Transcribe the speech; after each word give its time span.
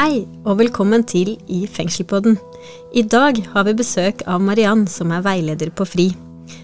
Hei, 0.00 0.22
og 0.48 0.54
velkommen 0.56 1.02
til 1.04 1.34
I 1.52 1.66
fengselpodden. 1.68 2.38
I 2.96 3.02
dag 3.04 3.36
har 3.52 3.66
vi 3.66 3.74
besøk 3.76 4.22
av 4.24 4.40
Mariann, 4.40 4.86
som 4.88 5.10
er 5.12 5.20
veileder 5.26 5.68
på 5.76 5.84
FRI. 5.84 6.06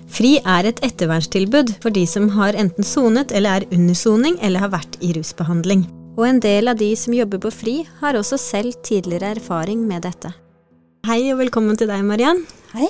FRI 0.08 0.30
er 0.40 0.70
et 0.70 0.80
ettervernstilbud 0.86 1.74
for 1.82 1.92
de 1.92 2.06
som 2.08 2.30
har 2.32 2.56
enten 2.56 2.86
sonet 2.88 3.34
eller 3.36 3.58
er 3.58 3.76
under 3.76 3.98
soning 4.00 4.38
eller 4.40 4.64
har 4.64 4.72
vært 4.72 4.96
i 5.04 5.12
rusbehandling. 5.18 5.84
Og 6.16 6.24
en 6.30 6.40
del 6.40 6.72
av 6.72 6.80
de 6.80 6.88
som 6.96 7.12
jobber 7.12 7.44
på 7.44 7.52
FRI, 7.52 7.76
har 8.00 8.16
også 8.16 8.40
selv 8.40 8.80
tidligere 8.80 9.34
erfaring 9.36 9.84
med 9.84 10.08
dette. 10.08 10.32
Hei 11.04 11.20
og 11.34 11.42
velkommen 11.44 11.76
til 11.76 11.92
deg, 11.92 12.08
Mariann. 12.08 12.40
Hei. 12.72 12.88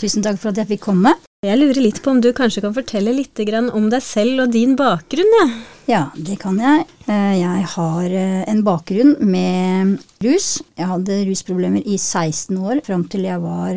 Tusen 0.00 0.26
takk 0.26 0.42
for 0.42 0.50
at 0.50 0.64
jeg 0.64 0.74
fikk 0.74 0.88
komme. 0.90 1.14
Jeg 1.44 1.58
lurer 1.60 1.82
litt 1.84 1.98
på 2.00 2.14
om 2.14 2.20
du 2.24 2.30
kanskje 2.32 2.62
kan 2.64 2.72
fortelle 2.72 3.12
litt 3.12 3.36
om 3.76 3.90
deg 3.92 4.00
selv 4.00 4.46
og 4.46 4.52
din 4.54 4.72
bakgrunn? 4.74 5.34
Ja, 5.36 5.48
ja 5.86 6.02
det 6.16 6.38
kan 6.40 6.56
jeg. 6.56 6.86
Eh, 7.04 7.34
jeg 7.36 7.66
har 7.74 8.04
eh, 8.08 8.48
en 8.48 8.62
bakgrunn 8.64 9.18
med 9.20 9.98
rus. 10.24 10.62
Jeg 10.78 10.88
hadde 10.88 11.18
rusproblemer 11.28 11.84
i 11.84 11.98
16 11.98 12.56
år 12.56 12.80
fram 12.86 13.04
til 13.04 13.28
jeg 13.28 13.42
var 13.44 13.76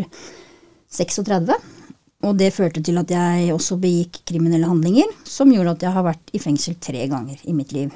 36. 0.88 1.52
Og 2.24 2.40
det 2.40 2.54
førte 2.56 2.80
til 2.80 2.98
at 3.04 3.12
jeg 3.12 3.52
også 3.52 3.76
begikk 3.76 4.24
kriminelle 4.32 4.68
handlinger, 4.68 5.12
som 5.28 5.52
gjorde 5.52 5.76
at 5.76 5.84
jeg 5.84 5.96
har 6.00 6.08
vært 6.08 6.32
i 6.32 6.40
fengsel 6.40 6.80
tre 6.80 7.06
ganger 7.12 7.44
i 7.44 7.54
mitt 7.54 7.76
liv. 7.76 7.92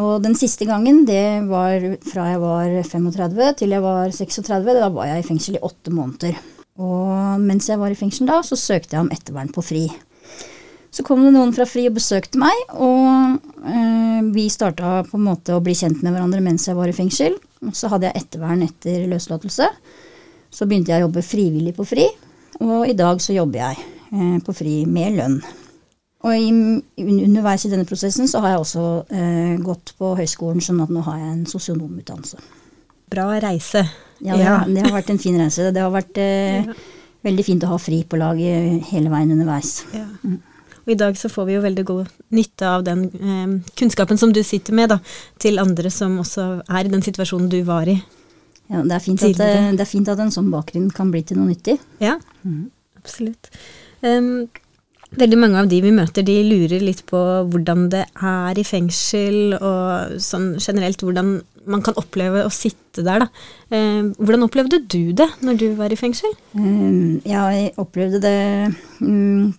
Og 0.00 0.24
den 0.24 0.34
siste 0.36 0.64
gangen, 0.64 1.04
det 1.04 1.44
var 1.52 1.76
fra 2.08 2.32
jeg 2.32 2.40
var 2.40 2.82
35 2.88 3.54
til 3.60 3.76
jeg 3.76 3.84
var 3.84 4.08
36. 4.08 4.76
Da 4.80 4.92
var 4.96 5.12
jeg 5.12 5.20
i 5.20 5.28
fengsel 5.28 5.60
i 5.60 5.66
åtte 5.68 5.92
måneder. 5.92 6.55
Og 6.82 7.40
mens 7.40 7.68
jeg 7.70 7.80
var 7.80 7.92
i 7.92 7.98
fengsel 7.98 8.28
da, 8.28 8.42
så 8.44 8.58
søkte 8.58 8.96
jeg 8.96 9.06
om 9.06 9.12
ettervern 9.14 9.52
på 9.52 9.64
FRI. 9.64 9.86
Så 10.96 11.04
kom 11.04 11.20
det 11.24 11.34
noen 11.34 11.52
fra 11.52 11.66
FRI 11.68 11.88
og 11.90 11.96
besøkte 11.98 12.40
meg, 12.40 12.56
og 12.72 13.66
eh, 13.68 14.20
vi 14.32 14.46
starta 14.52 15.02
på 15.04 15.18
en 15.18 15.26
måte 15.26 15.56
å 15.56 15.60
bli 15.64 15.74
kjent 15.76 16.00
med 16.00 16.14
hverandre 16.14 16.40
mens 16.44 16.64
jeg 16.68 16.78
var 16.78 16.88
i 16.88 16.96
fengsel. 16.96 17.36
Og 17.66 17.74
så 17.76 17.90
hadde 17.92 18.08
jeg 18.08 18.22
ettervern 18.22 18.64
etter 18.64 19.04
løslatelse. 19.10 19.68
Så 20.52 20.68
begynte 20.68 20.94
jeg 20.94 21.02
å 21.02 21.08
jobbe 21.08 21.24
frivillig 21.26 21.74
på 21.76 21.84
FRI, 21.84 22.08
og 22.64 22.88
i 22.88 22.96
dag 22.96 23.20
så 23.20 23.36
jobber 23.36 23.60
jeg 23.60 23.84
eh, 24.12 24.38
på 24.44 24.56
FRI 24.56 24.78
med 24.88 25.20
lønn. 25.20 25.38
Og 26.26 26.32
i, 26.32 26.48
underveis 27.04 27.66
i 27.66 27.70
denne 27.70 27.86
prosessen 27.86 28.28
så 28.30 28.40
har 28.42 28.54
jeg 28.54 28.64
også 28.64 28.86
eh, 29.12 29.54
gått 29.62 29.92
på 30.00 30.14
høyskolen, 30.18 30.64
sånn 30.64 30.80
at 30.82 30.92
nå 30.92 31.04
har 31.06 31.20
jeg 31.20 31.32
en 31.34 31.46
sosionomutdannelse. 31.50 32.40
Bra 33.12 33.28
reise. 33.44 33.84
Ja, 34.24 34.36
det, 34.36 34.74
det, 34.74 34.84
har 34.86 34.94
vært 34.94 35.12
en 35.12 35.20
fin 35.20 35.38
reise. 35.38 35.70
Det 35.74 35.82
har 35.82 35.92
vært 35.92 36.20
eh, 36.22 36.68
veldig 37.26 37.44
fint 37.46 37.64
å 37.66 37.72
ha 37.74 37.78
fri 37.80 38.02
på 38.08 38.18
laget 38.20 38.86
hele 38.90 39.12
veien 39.12 39.32
underveis. 39.34 39.80
Ja. 39.94 40.06
Mm. 40.24 40.38
Og 40.86 40.92
i 40.94 40.98
dag 41.00 41.16
så 41.18 41.28
får 41.28 41.48
vi 41.48 41.56
jo 41.56 41.62
veldig 41.64 41.84
god 41.86 42.10
nytte 42.36 42.68
av 42.70 42.84
den 42.86 43.06
eh, 43.10 43.72
kunnskapen 43.78 44.20
som 44.20 44.32
du 44.32 44.42
sitter 44.46 44.76
med, 44.78 44.92
da, 44.94 45.00
til 45.42 45.58
andre 45.62 45.90
som 45.90 46.20
også 46.22 46.46
er 46.62 46.86
i 46.86 46.92
den 46.92 47.02
situasjonen 47.02 47.50
du 47.50 47.58
var 47.66 47.90
i. 47.90 47.96
Ja, 48.70 48.82
det 48.82 48.94
er 48.94 49.02
fint, 49.02 49.22
at, 49.22 49.42
eh, 49.42 49.72
det 49.74 49.82
er 49.82 49.90
fint 49.90 50.08
at, 50.10 50.22
en 50.22 50.34
sånn 50.34 50.52
bakgrunn 50.52 50.92
kan 50.94 51.10
bli 51.10 51.24
til 51.26 51.40
noe 51.40 51.50
nyttig. 51.50 51.76
Ja, 52.02 52.16
mm. 52.46 52.62
absolutt. 53.02 53.50
Um, 54.02 54.46
Veldig 55.16 55.36
mange 55.38 55.60
av 55.62 55.68
de 55.70 55.78
vi 55.80 55.92
møter, 55.94 56.24
de 56.26 56.34
lurer 56.44 56.82
litt 56.82 57.04
på 57.06 57.18
hvordan 57.52 57.86
det 57.92 58.02
er 58.26 58.58
i 58.58 58.64
fengsel, 58.66 59.54
og 59.54 60.16
sånn 60.20 60.56
generelt 60.58 61.04
hvordan 61.04 61.38
man 61.70 61.82
kan 61.84 61.96
oppleve 62.00 62.44
å 62.46 62.52
sitte 62.52 63.04
der, 63.06 63.24
da. 63.24 63.28
Eh, 63.74 64.10
hvordan 64.18 64.46
opplevde 64.46 64.80
du 64.82 65.12
det 65.16 65.28
når 65.44 65.60
du 65.60 65.66
var 65.78 65.92
i 65.92 65.98
fengsel? 65.98 66.32
Um, 66.56 67.18
jeg 67.26 67.72
opplevde 67.80 68.22
det 68.24 68.38
um, 69.00 69.52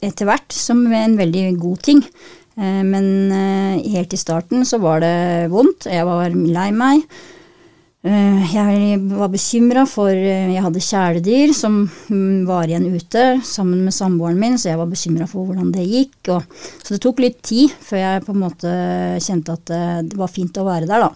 etter 0.00 0.28
hvert 0.28 0.54
som 0.54 0.84
en 0.86 1.18
veldig 1.18 1.44
god 1.60 1.82
ting. 1.86 2.04
Uh, 2.60 2.82
men 2.86 3.32
helt 3.90 4.14
i 4.14 4.20
starten 4.20 4.66
så 4.68 4.80
var 4.82 5.04
det 5.04 5.50
vondt, 5.52 5.90
jeg 5.90 6.06
var 6.08 6.34
lei 6.34 6.70
meg. 6.76 7.04
Eh, 8.00 8.52
jeg 8.54 9.00
var 9.12 9.28
bekymra 9.28 9.82
for 9.84 10.08
eh, 10.08 10.48
Jeg 10.54 10.62
hadde 10.64 10.80
kjæledyr 10.80 11.50
som 11.52 11.82
mm, 11.84 12.46
var 12.48 12.70
igjen 12.70 12.86
ute 12.94 13.24
sammen 13.44 13.82
med 13.84 13.92
samboeren 13.92 14.40
min, 14.40 14.56
så 14.56 14.70
jeg 14.70 14.80
var 14.80 14.88
bekymra 14.88 15.26
for 15.28 15.44
hvordan 15.44 15.68
det 15.74 15.84
gikk. 15.84 16.30
Og, 16.32 16.62
så 16.80 16.94
det 16.94 17.02
tok 17.04 17.20
litt 17.20 17.42
tid 17.44 17.74
før 17.84 18.00
jeg 18.00 18.24
på 18.24 18.32
en 18.32 18.40
måte 18.46 18.72
kjente 19.20 19.58
at 19.58 19.74
eh, 19.76 19.98
det 20.08 20.16
var 20.20 20.32
fint 20.32 20.56
å 20.56 20.64
være 20.70 20.88
der, 20.88 21.04
da. 21.04 21.12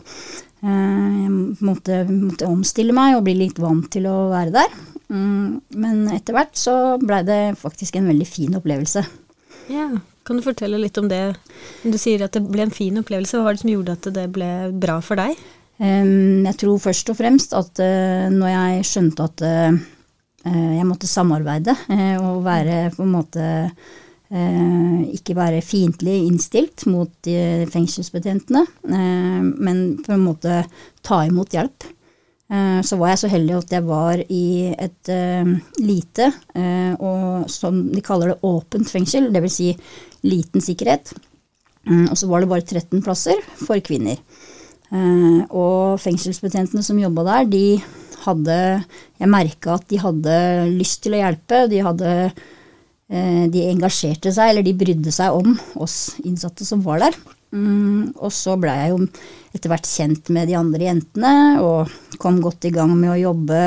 Jeg 0.64 1.32
måtte, 1.64 2.02
måtte 2.08 2.48
omstille 2.48 2.94
meg 2.96 3.18
og 3.18 3.24
bli 3.26 3.34
litt 3.36 3.58
vant 3.60 3.88
til 3.92 4.06
å 4.08 4.30
være 4.30 4.52
der. 4.54 4.78
Mm, 5.12 5.60
men 5.80 6.06
etter 6.12 6.36
hvert 6.36 6.56
så 6.56 6.76
blei 7.00 7.20
det 7.24 7.40
faktisk 7.60 7.96
en 8.00 8.08
veldig 8.08 8.28
fin 8.28 8.56
opplevelse. 8.60 9.04
Ja, 9.72 9.90
Kan 10.24 10.40
du 10.40 10.44
fortelle 10.44 10.80
litt 10.80 10.96
om 10.96 11.08
det? 11.08 11.34
Du 11.84 11.98
sier 12.00 12.24
at 12.24 12.32
det 12.32 12.44
ble 12.48 12.64
en 12.64 12.72
fin 12.72 12.96
opplevelse. 12.96 13.36
Hva 13.36 13.48
var 13.48 13.56
det 13.56 13.64
som 13.64 13.72
gjorde 13.72 13.96
at 13.98 14.08
det 14.16 14.24
ble 14.32 14.48
bra 14.80 15.00
for 15.04 15.20
deg? 15.20 15.36
Jeg 15.78 16.54
tror 16.60 16.78
først 16.78 17.10
og 17.10 17.18
fremst 17.18 17.54
at 17.56 17.80
eh, 17.82 18.30
når 18.30 18.52
jeg 18.52 18.86
skjønte 18.86 19.26
at 19.26 19.42
eh, 19.42 19.80
eh, 20.46 20.72
jeg 20.78 20.86
måtte 20.86 21.10
samarbeide 21.10 21.74
og 22.22 22.44
være 22.46 22.92
på 22.94 23.02
en 23.06 23.14
måte 23.18 23.50
ikke 24.34 25.34
være 25.36 25.60
fiendtlig 25.62 26.14
innstilt 26.26 26.86
mot 26.90 27.28
fengselsbetjentene, 27.70 28.62
men 28.88 29.82
på 30.02 30.10
en 30.10 30.24
måte 30.24 30.56
ta 31.06 31.20
imot 31.28 31.54
hjelp. 31.54 31.86
Så 32.82 32.98
var 32.98 33.12
jeg 33.12 33.20
så 33.20 33.30
heldig 33.30 33.54
at 33.60 33.74
jeg 33.76 33.86
var 33.86 34.24
i 34.24 34.72
et 34.72 35.12
lite, 35.84 36.32
og 36.98 37.46
som 37.52 37.78
de 37.92 38.02
kaller 38.02 38.32
det 38.32 38.48
åpent 38.48 38.90
fengsel, 38.90 39.28
dvs. 39.36 39.60
Si 39.60 39.70
liten 40.26 40.64
sikkerhet. 40.64 41.14
Mm, 41.84 42.08
og 42.08 42.16
så 42.18 42.26
var 42.26 42.42
det 42.42 42.50
bare 42.50 42.64
13 42.64 43.04
plasser 43.04 43.40
for 43.60 43.78
kvinner. 43.84 44.18
Eh, 44.92 45.40
og 45.48 46.00
fengselsbetjentene 46.02 46.84
som 46.84 47.00
jobba 47.00 47.24
der, 47.30 47.46
de 47.50 47.66
hadde 48.24 48.56
Jeg 49.20 49.28
merka 49.28 49.74
at 49.76 49.86
de 49.90 50.00
hadde 50.00 50.34
lyst 50.72 51.02
til 51.04 51.16
å 51.16 51.22
hjelpe. 51.22 51.64
De 51.72 51.80
hadde 51.84 52.10
eh, 52.24 53.44
De 53.52 53.68
engasjerte 53.70 54.32
seg, 54.32 54.52
eller 54.52 54.66
de 54.66 54.76
brydde 54.76 55.14
seg 55.14 55.36
om 55.36 55.56
oss 55.80 56.16
innsatte 56.24 56.66
som 56.68 56.84
var 56.84 57.02
der. 57.04 57.18
Mm, 57.54 58.14
og 58.18 58.32
så 58.34 58.56
blei 58.58 58.74
jeg 58.80 58.94
jo 58.94 59.02
etter 59.54 59.70
hvert 59.70 59.86
kjent 59.86 60.30
med 60.34 60.48
de 60.50 60.56
andre 60.58 60.88
jentene, 60.88 61.34
og 61.62 62.18
kom 62.18 62.40
godt 62.42 62.66
i 62.66 62.72
gang 62.74 62.90
med 62.96 63.12
å 63.12 63.20
jobbe 63.20 63.60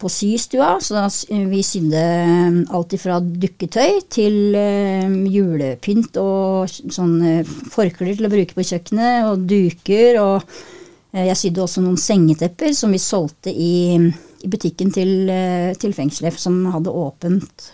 på 0.00 0.10
systua. 0.12 0.76
Så 0.82 1.02
vi 1.50 1.62
sydde 1.66 2.04
um, 2.48 2.58
alt 2.76 2.94
fra 3.02 3.18
dukketøy 3.20 4.00
til 4.12 4.56
uh, 4.56 5.18
julepynt 5.32 6.18
og 6.22 6.70
sånne 6.70 7.42
forklær 7.46 8.14
til 8.14 8.28
å 8.28 8.32
bruke 8.32 8.56
på 8.56 8.66
kjøkkenet, 8.70 9.28
og 9.30 9.46
duker. 9.50 10.20
Og 10.22 11.18
jeg 11.18 11.40
sydde 11.40 11.64
også 11.64 11.82
noen 11.84 11.98
sengetepper 12.00 12.74
som 12.76 12.94
vi 12.94 13.02
solgte 13.02 13.52
i, 13.52 13.96
i 14.44 14.50
butikken 14.50 14.92
til, 14.94 15.30
til 15.80 15.94
fengselet, 15.96 16.36
som 16.38 16.60
hadde 16.74 16.92
åpent. 16.92 17.70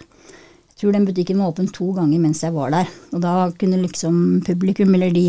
Jeg 0.74 0.80
tror 0.88 0.94
den 0.96 1.04
butikken 1.06 1.38
var 1.38 1.52
åpen 1.52 1.68
to 1.70 1.92
ganger 1.94 2.18
mens 2.18 2.40
jeg 2.42 2.54
var 2.54 2.72
der. 2.74 2.88
Og 3.14 3.20
da 3.22 3.34
kunne 3.58 3.82
liksom 3.82 4.16
publikum, 4.46 4.94
eller 4.96 5.12
de 5.14 5.28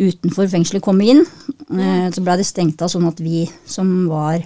utenfor 0.00 0.48
fengselet, 0.50 0.82
komme 0.82 1.06
inn. 1.06 1.22
Så 2.10 2.22
blei 2.24 2.34
det 2.40 2.46
stengt 2.48 2.82
av 2.82 2.90
sånn 2.90 3.06
at 3.06 3.22
vi 3.22 3.44
som 3.70 4.08
var 4.10 4.42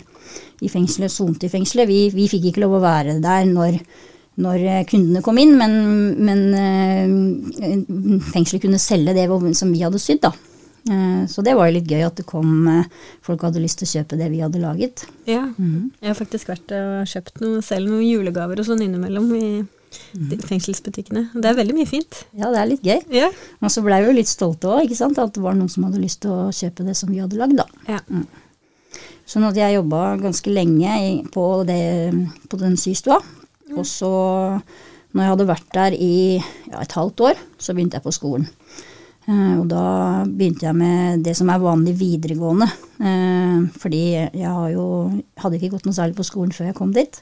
i 0.65 0.71
fengselet, 0.73 1.13
sonte 1.13 1.49
i 1.49 1.53
fengselet. 1.53 1.89
Vi, 1.91 2.01
vi, 2.15 2.29
fikk 2.31 2.51
ikke 2.51 2.65
lov 2.65 2.79
å 2.79 2.85
være 2.85 3.19
der 3.25 3.47
når, 3.51 3.79
når 4.45 4.65
eh, 4.71 4.83
kundene 4.91 5.23
kom 5.25 5.39
inn, 5.43 5.55
men, 5.61 5.77
men 6.25 6.43
uh, 6.57 8.27
fengselet 8.33 8.65
kunne 8.65 8.83
selge 8.83 9.17
det 9.17 9.29
som 9.59 9.73
vi 9.75 9.85
hadde 9.85 10.03
sydd, 10.03 10.25
da. 10.25 10.35
Uh, 10.85 11.25
så 11.31 11.41
det 11.45 11.55
var 11.57 11.71
jo 11.71 11.79
litt 11.79 11.89
gøy 11.89 12.03
at 12.05 12.19
det 12.19 12.27
kom 12.29 12.67
folk 13.25 13.47
hadde 13.47 13.63
lyst 13.63 13.81
til 13.81 13.89
å 13.89 13.95
kjøpe 13.95 14.19
det 14.21 14.29
vi 14.33 14.43
hadde 14.45 14.61
laget. 14.63 15.07
Ja, 15.29 15.47
mm. 15.57 15.95
jeg 16.01 16.11
har 16.13 16.19
faktisk 16.19 16.53
vært 16.53 16.75
og 16.77 17.09
kjøpt 17.09 17.41
noe, 17.45 17.65
selv 17.65 17.89
noen 17.93 18.05
julegaver 18.05 18.61
og 18.61 18.69
sånn 18.69 18.85
innimellom 18.85 19.33
i 19.39 19.47
mm. 20.19 20.45
fengselsbutikkene. 20.49 21.27
Det 21.35 21.51
er 21.51 21.59
veldig 21.59 21.77
mye 21.77 21.89
fint. 21.89 22.25
Ja, 22.37 22.51
det 22.53 22.61
er 22.61 22.71
litt 22.71 22.87
gøy. 22.87 23.01
Ja. 23.15 23.31
Og 23.61 23.73
så 23.73 23.85
blei 23.85 24.01
vi 24.03 24.11
jo 24.11 24.17
litt 24.19 24.31
stolte 24.31 24.71
òg, 24.71 24.87
ikke 24.87 24.99
sant. 24.99 25.21
At 25.21 25.35
det 25.37 25.45
var 25.45 25.57
noen 25.59 25.71
som 25.73 25.87
hadde 25.87 26.03
lyst 26.03 26.23
til 26.25 26.35
å 26.35 26.49
kjøpe 26.55 26.87
det 26.87 26.97
som 26.99 27.13
vi 27.13 27.23
hadde 27.23 27.39
lagd, 27.41 27.59
da. 27.61 27.69
Ja. 27.89 28.01
Mm. 28.09 28.27
Sånn 29.25 29.47
at 29.49 29.57
jeg 29.57 29.79
jobba 29.79 30.17
ganske 30.21 30.53
lenge 30.53 30.97
på, 31.33 31.47
det, 31.69 32.13
på 32.51 32.61
den 32.61 32.77
systua. 32.81 33.21
Og 33.75 33.87
så, 33.89 34.11
når 35.15 35.23
jeg 35.23 35.33
hadde 35.33 35.49
vært 35.49 35.71
der 35.75 35.97
i 35.97 36.17
ja, 36.37 36.83
et 36.83 36.93
halvt 36.93 37.25
år, 37.31 37.41
så 37.57 37.75
begynte 37.75 37.99
jeg 37.99 38.05
på 38.05 38.15
skolen. 38.15 38.47
Eh, 39.25 39.57
og 39.57 39.65
da 39.71 39.85
begynte 40.29 40.69
jeg 40.69 40.77
med 40.77 41.25
det 41.25 41.33
som 41.39 41.49
er 41.49 41.63
vanlig 41.63 41.97
videregående. 42.01 42.69
Eh, 43.01 43.65
fordi 43.81 44.05
jeg 44.13 44.75
jo, 44.77 44.87
hadde 45.41 45.61
ikke 45.61 45.73
gått 45.79 45.89
noe 45.89 45.97
særlig 45.97 46.19
på 46.19 46.29
skolen 46.29 46.53
før 46.55 46.69
jeg 46.71 46.79
kom 46.79 46.93
dit. 46.95 47.21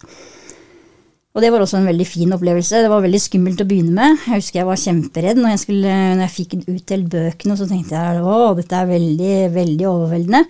Og 1.33 1.41
det 1.41 1.49
var 1.49 1.63
også 1.65 1.79
en 1.79 1.89
veldig 1.89 2.05
fin 2.05 2.35
opplevelse. 2.35 2.83
Det 2.85 2.91
var 2.93 3.01
veldig 3.07 3.23
skummelt 3.23 3.63
å 3.63 3.69
begynne 3.69 3.95
med. 3.97 4.19
Jeg 4.27 4.43
husker 4.43 4.61
jeg 4.61 4.69
var 4.69 4.83
kjemperedd 4.83 5.39
når 5.41 5.55
jeg, 5.55 5.63
skulle, 5.63 5.95
når 6.19 6.27
jeg 6.27 6.35
fikk 6.35 6.57
utdelt 6.67 7.09
bøkene, 7.15 7.55
og 7.55 7.63
så 7.63 7.69
tenkte 7.71 7.97
jeg 7.97 8.25
å, 8.27 8.39
dette 8.59 8.77
er 8.83 8.91
veldig, 8.91 9.37
veldig 9.55 9.87
overveldende. 9.89 10.43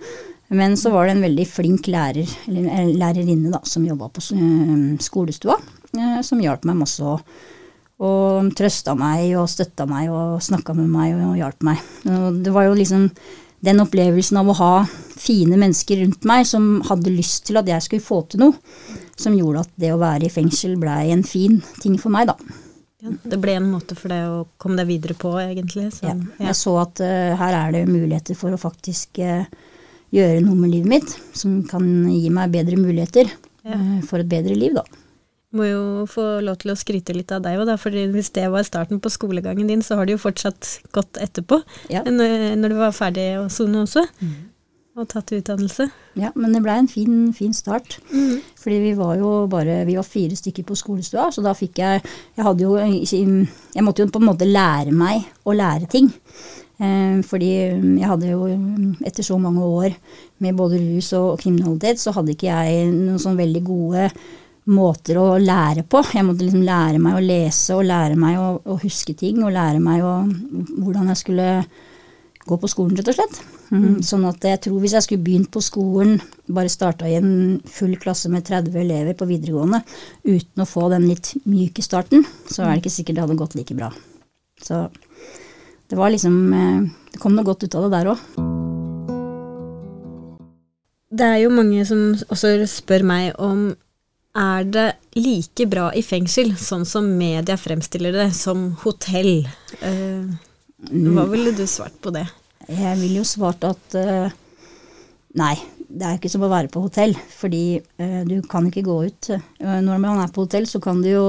Men 0.53 0.77
så 0.77 0.91
var 0.93 1.07
det 1.07 1.15
en 1.15 1.25
veldig 1.25 1.45
flink 1.49 1.89
lærer, 1.89 2.29
eller 2.49 2.91
lærerinne 2.93 3.51
da, 3.53 3.61
som 3.67 3.85
jobba 3.87 4.09
på 4.13 4.23
eh, 4.35 4.73
skolestua, 5.01 5.57
eh, 5.97 6.19
som 6.25 6.41
hjalp 6.43 6.67
meg 6.69 6.81
masse. 6.83 7.03
Og, 7.03 7.21
og 8.03 8.51
trøsta 8.57 8.95
meg 8.99 9.31
og 9.39 9.47
støtta 9.49 9.87
meg 9.89 10.11
og 10.13 10.41
snakka 10.43 10.75
med 10.77 10.91
meg 10.91 11.15
og 11.17 11.39
hjalp 11.39 11.65
meg. 11.65 11.81
Og 12.09 12.43
det 12.45 12.53
var 12.53 12.67
jo 12.67 12.77
liksom 12.77 13.07
den 13.63 13.79
opplevelsen 13.79 14.41
av 14.41 14.49
å 14.51 14.57
ha 14.59 14.73
fine 15.15 15.57
mennesker 15.59 16.01
rundt 16.01 16.25
meg 16.27 16.43
som 16.47 16.81
hadde 16.89 17.13
lyst 17.13 17.45
til 17.47 17.61
at 17.61 17.69
jeg 17.69 17.85
skulle 17.85 18.03
få 18.03 18.19
til 18.27 18.43
noe, 18.43 18.57
som 19.15 19.35
gjorde 19.37 19.63
at 19.63 19.71
det 19.79 19.93
å 19.93 20.01
være 20.01 20.27
i 20.27 20.33
fengsel 20.33 20.75
blei 20.81 21.13
en 21.13 21.23
fin 21.23 21.61
ting 21.79 21.95
for 22.01 22.11
meg, 22.13 22.27
da. 22.33 22.35
Ja, 23.03 23.13
det 23.31 23.39
ble 23.43 23.55
en 23.59 23.69
måte 23.71 23.95
for 23.99 24.11
deg 24.11 24.31
å 24.31 24.43
komme 24.59 24.79
deg 24.79 24.89
videre 24.89 25.15
på, 25.19 25.31
egentlig. 25.39 25.89
Så, 25.95 26.07
ja, 26.07 26.15
jeg 26.47 26.57
så 26.59 26.75
at 26.81 27.01
uh, 27.03 27.33
her 27.39 27.57
er 27.59 27.73
det 27.75 27.85
muligheter 27.87 28.37
for 28.39 28.55
å 28.55 28.59
faktisk 28.59 29.19
uh, 29.23 29.43
gjøre 30.13 30.43
noe 30.45 30.57
med 30.57 30.73
livet 30.73 30.91
mitt 30.91 31.15
som 31.37 31.61
kan 31.69 31.85
gi 32.11 32.29
meg 32.33 32.53
bedre 32.53 32.77
muligheter 32.79 33.31
ja. 33.65 33.79
for 34.07 34.21
et 34.21 34.29
bedre 34.29 34.57
liv, 34.57 34.75
da. 34.77 34.85
Må 35.53 35.67
jo 35.67 35.81
få 36.09 36.23
lov 36.41 36.57
til 36.63 36.73
å 36.73 36.77
skryte 36.77 37.13
litt 37.13 37.29
av 37.33 37.43
deg 37.45 37.59
òg, 37.61 37.69
for 37.77 37.93
hvis 37.93 38.31
det 38.33 38.47
var 38.49 38.65
starten 38.65 39.01
på 39.01 39.11
skolegangen 39.13 39.69
din, 39.69 39.83
så 39.85 39.99
har 39.99 40.09
det 40.09 40.15
jo 40.15 40.23
fortsatt 40.23 40.79
gått 40.95 41.19
etterpå, 41.21 41.61
ja. 41.93 42.01
når, 42.07 42.55
når, 42.57 42.73
du 42.73 42.79
var 42.79 42.95
ferdig 42.97 43.27
å 43.37 43.45
sone 43.53 43.83
også. 43.85 44.07
Mm. 44.23 44.33
Og 44.93 45.07
tatt 45.09 45.31
utdannelse. 45.33 45.87
Ja, 46.21 46.29
men 46.37 46.53
det 46.53 46.61
blei 46.61 46.75
en 46.77 46.89
fin, 46.89 47.13
fin 47.33 47.53
start. 47.57 47.95
Mm. 48.11 48.41
Fordi 48.61 48.75
vi 48.83 48.91
var 48.97 49.15
jo 49.17 49.31
bare 49.49 49.79
Vi 49.89 49.95
var 49.97 50.05
fire 50.05 50.37
stykker 50.37 50.67
på 50.69 50.77
skolestua, 50.77 51.31
så 51.33 51.41
da 51.41 51.55
fikk 51.57 51.81
jeg 51.81 52.03
Jeg 52.37 52.45
hadde 52.45 52.61
jo 52.61 52.75
Jeg 52.77 53.85
måtte 53.85 54.05
jo 54.05 54.11
på 54.13 54.21
en 54.21 54.27
måte 54.29 54.45
lære 54.45 54.93
meg 54.93 55.25
å 55.49 55.55
lære 55.57 55.89
ting. 55.89 56.11
Eh, 56.81 57.19
fordi 57.27 57.51
jeg 57.53 58.07
hadde 58.09 58.31
jo 58.31 58.47
etter 59.05 59.25
så 59.25 59.37
mange 59.41 59.65
år 59.65 59.97
med 60.43 60.57
både 60.57 60.81
rus 60.81 61.11
og 61.17 61.35
kriminalitet, 61.41 62.01
så 62.01 62.15
hadde 62.15 62.33
ikke 62.33 62.49
jeg 62.49 62.87
noen 62.93 63.21
sånn 63.21 63.37
veldig 63.39 63.63
gode 63.67 64.07
måter 64.73 65.19
å 65.19 65.27
lære 65.41 65.83
på. 65.89 66.01
Jeg 66.15 66.25
måtte 66.25 66.45
liksom 66.45 66.63
lære 66.65 67.01
meg 67.03 67.17
å 67.17 67.23
lese 67.23 67.75
og 67.77 67.87
lære 67.87 68.19
meg 68.19 68.39
å, 68.39 68.51
å 68.63 68.77
huske 68.83 69.15
ting 69.19 69.43
og 69.43 69.53
lære 69.55 69.81
meg 69.83 70.05
å, 70.07 70.21
hvordan 70.79 71.11
jeg 71.11 71.19
skulle 71.19 71.49
gå 72.43 72.57
på 72.59 72.69
skolen, 72.71 72.95
rett 72.97 73.11
og 73.11 73.17
slett. 73.17 73.41
Mm. 73.69 73.83
mm. 73.83 73.99
Sånn 74.05 74.25
at 74.27 74.45
jeg 74.47 74.61
tror 74.65 74.79
hvis 74.83 74.95
jeg 74.97 75.05
skulle 75.05 75.25
begynt 75.25 75.51
på 75.53 75.63
skolen, 75.63 76.17
bare 76.51 76.71
starta 76.71 77.09
i 77.09 77.17
en 77.19 77.59
full 77.69 77.95
klasse 78.01 78.31
med 78.31 78.45
30 78.47 78.75
elever 78.83 79.15
på 79.17 79.27
videregående 79.29 79.83
uten 80.25 80.63
å 80.63 80.69
få 80.69 80.89
den 80.93 81.07
litt 81.09 81.33
myke 81.49 81.85
starten, 81.85 82.25
så 82.47 82.65
er 82.65 82.73
det 82.73 82.83
ikke 82.83 82.97
sikkert 82.97 83.19
det 83.19 83.25
hadde 83.25 83.39
gått 83.39 83.57
like 83.59 83.77
bra. 83.77 83.91
Så 84.63 84.85
det 85.93 85.97
var 85.99 86.09
liksom 86.09 86.53
eh, 86.53 86.81
Det 87.11 87.19
kom 87.21 87.35
noe 87.37 87.45
godt 87.45 87.67
ut 87.67 87.75
av 87.77 87.83
det 87.85 87.89
der 87.93 88.07
òg. 88.09 88.21
Det 91.13 91.27
er 91.27 91.43
jo 91.43 91.51
mange 91.53 91.83
som 91.85 92.15
også 92.33 92.55
spør 92.65 93.05
meg 93.05 93.37
om 93.37 93.67
er 94.33 94.65
det 94.65 94.87
like 95.13 95.67
bra 95.69 95.91
i 95.93 96.01
fengsel, 96.01 96.55
sånn 96.57 96.87
som 96.89 97.11
media 97.19 97.59
fremstiller 97.61 98.17
det, 98.17 98.27
som 98.33 98.71
hotell? 98.81 99.45
Uh, 99.85 100.33
hva 100.89 101.27
ville 101.29 101.53
du 101.53 101.67
svart 101.69 102.01
på 102.01 102.09
det? 102.15 102.25
Jeg 102.65 102.97
ville 102.97 103.21
jo 103.21 103.29
svart 103.29 103.61
at 103.69 104.01
uh, 104.01 104.33
nei, 105.37 105.53
det 105.85 106.09
er 106.09 106.17
ikke 106.17 106.33
som 106.33 106.49
å 106.49 106.53
være 106.57 106.73
på 106.73 106.87
hotell. 106.87 107.13
Fordi 107.37 107.65
uh, 108.01 108.21
du 108.25 108.39
kan 108.49 108.73
ikke 108.73 108.87
gå 108.89 109.03
ut. 109.11 109.35
når 109.61 110.01
man 110.01 110.25
er 110.25 110.33
på 110.33 110.47
hotell, 110.47 110.65
så 110.65 110.81
kan 110.81 111.05
du 111.05 111.13
jo 111.13 111.27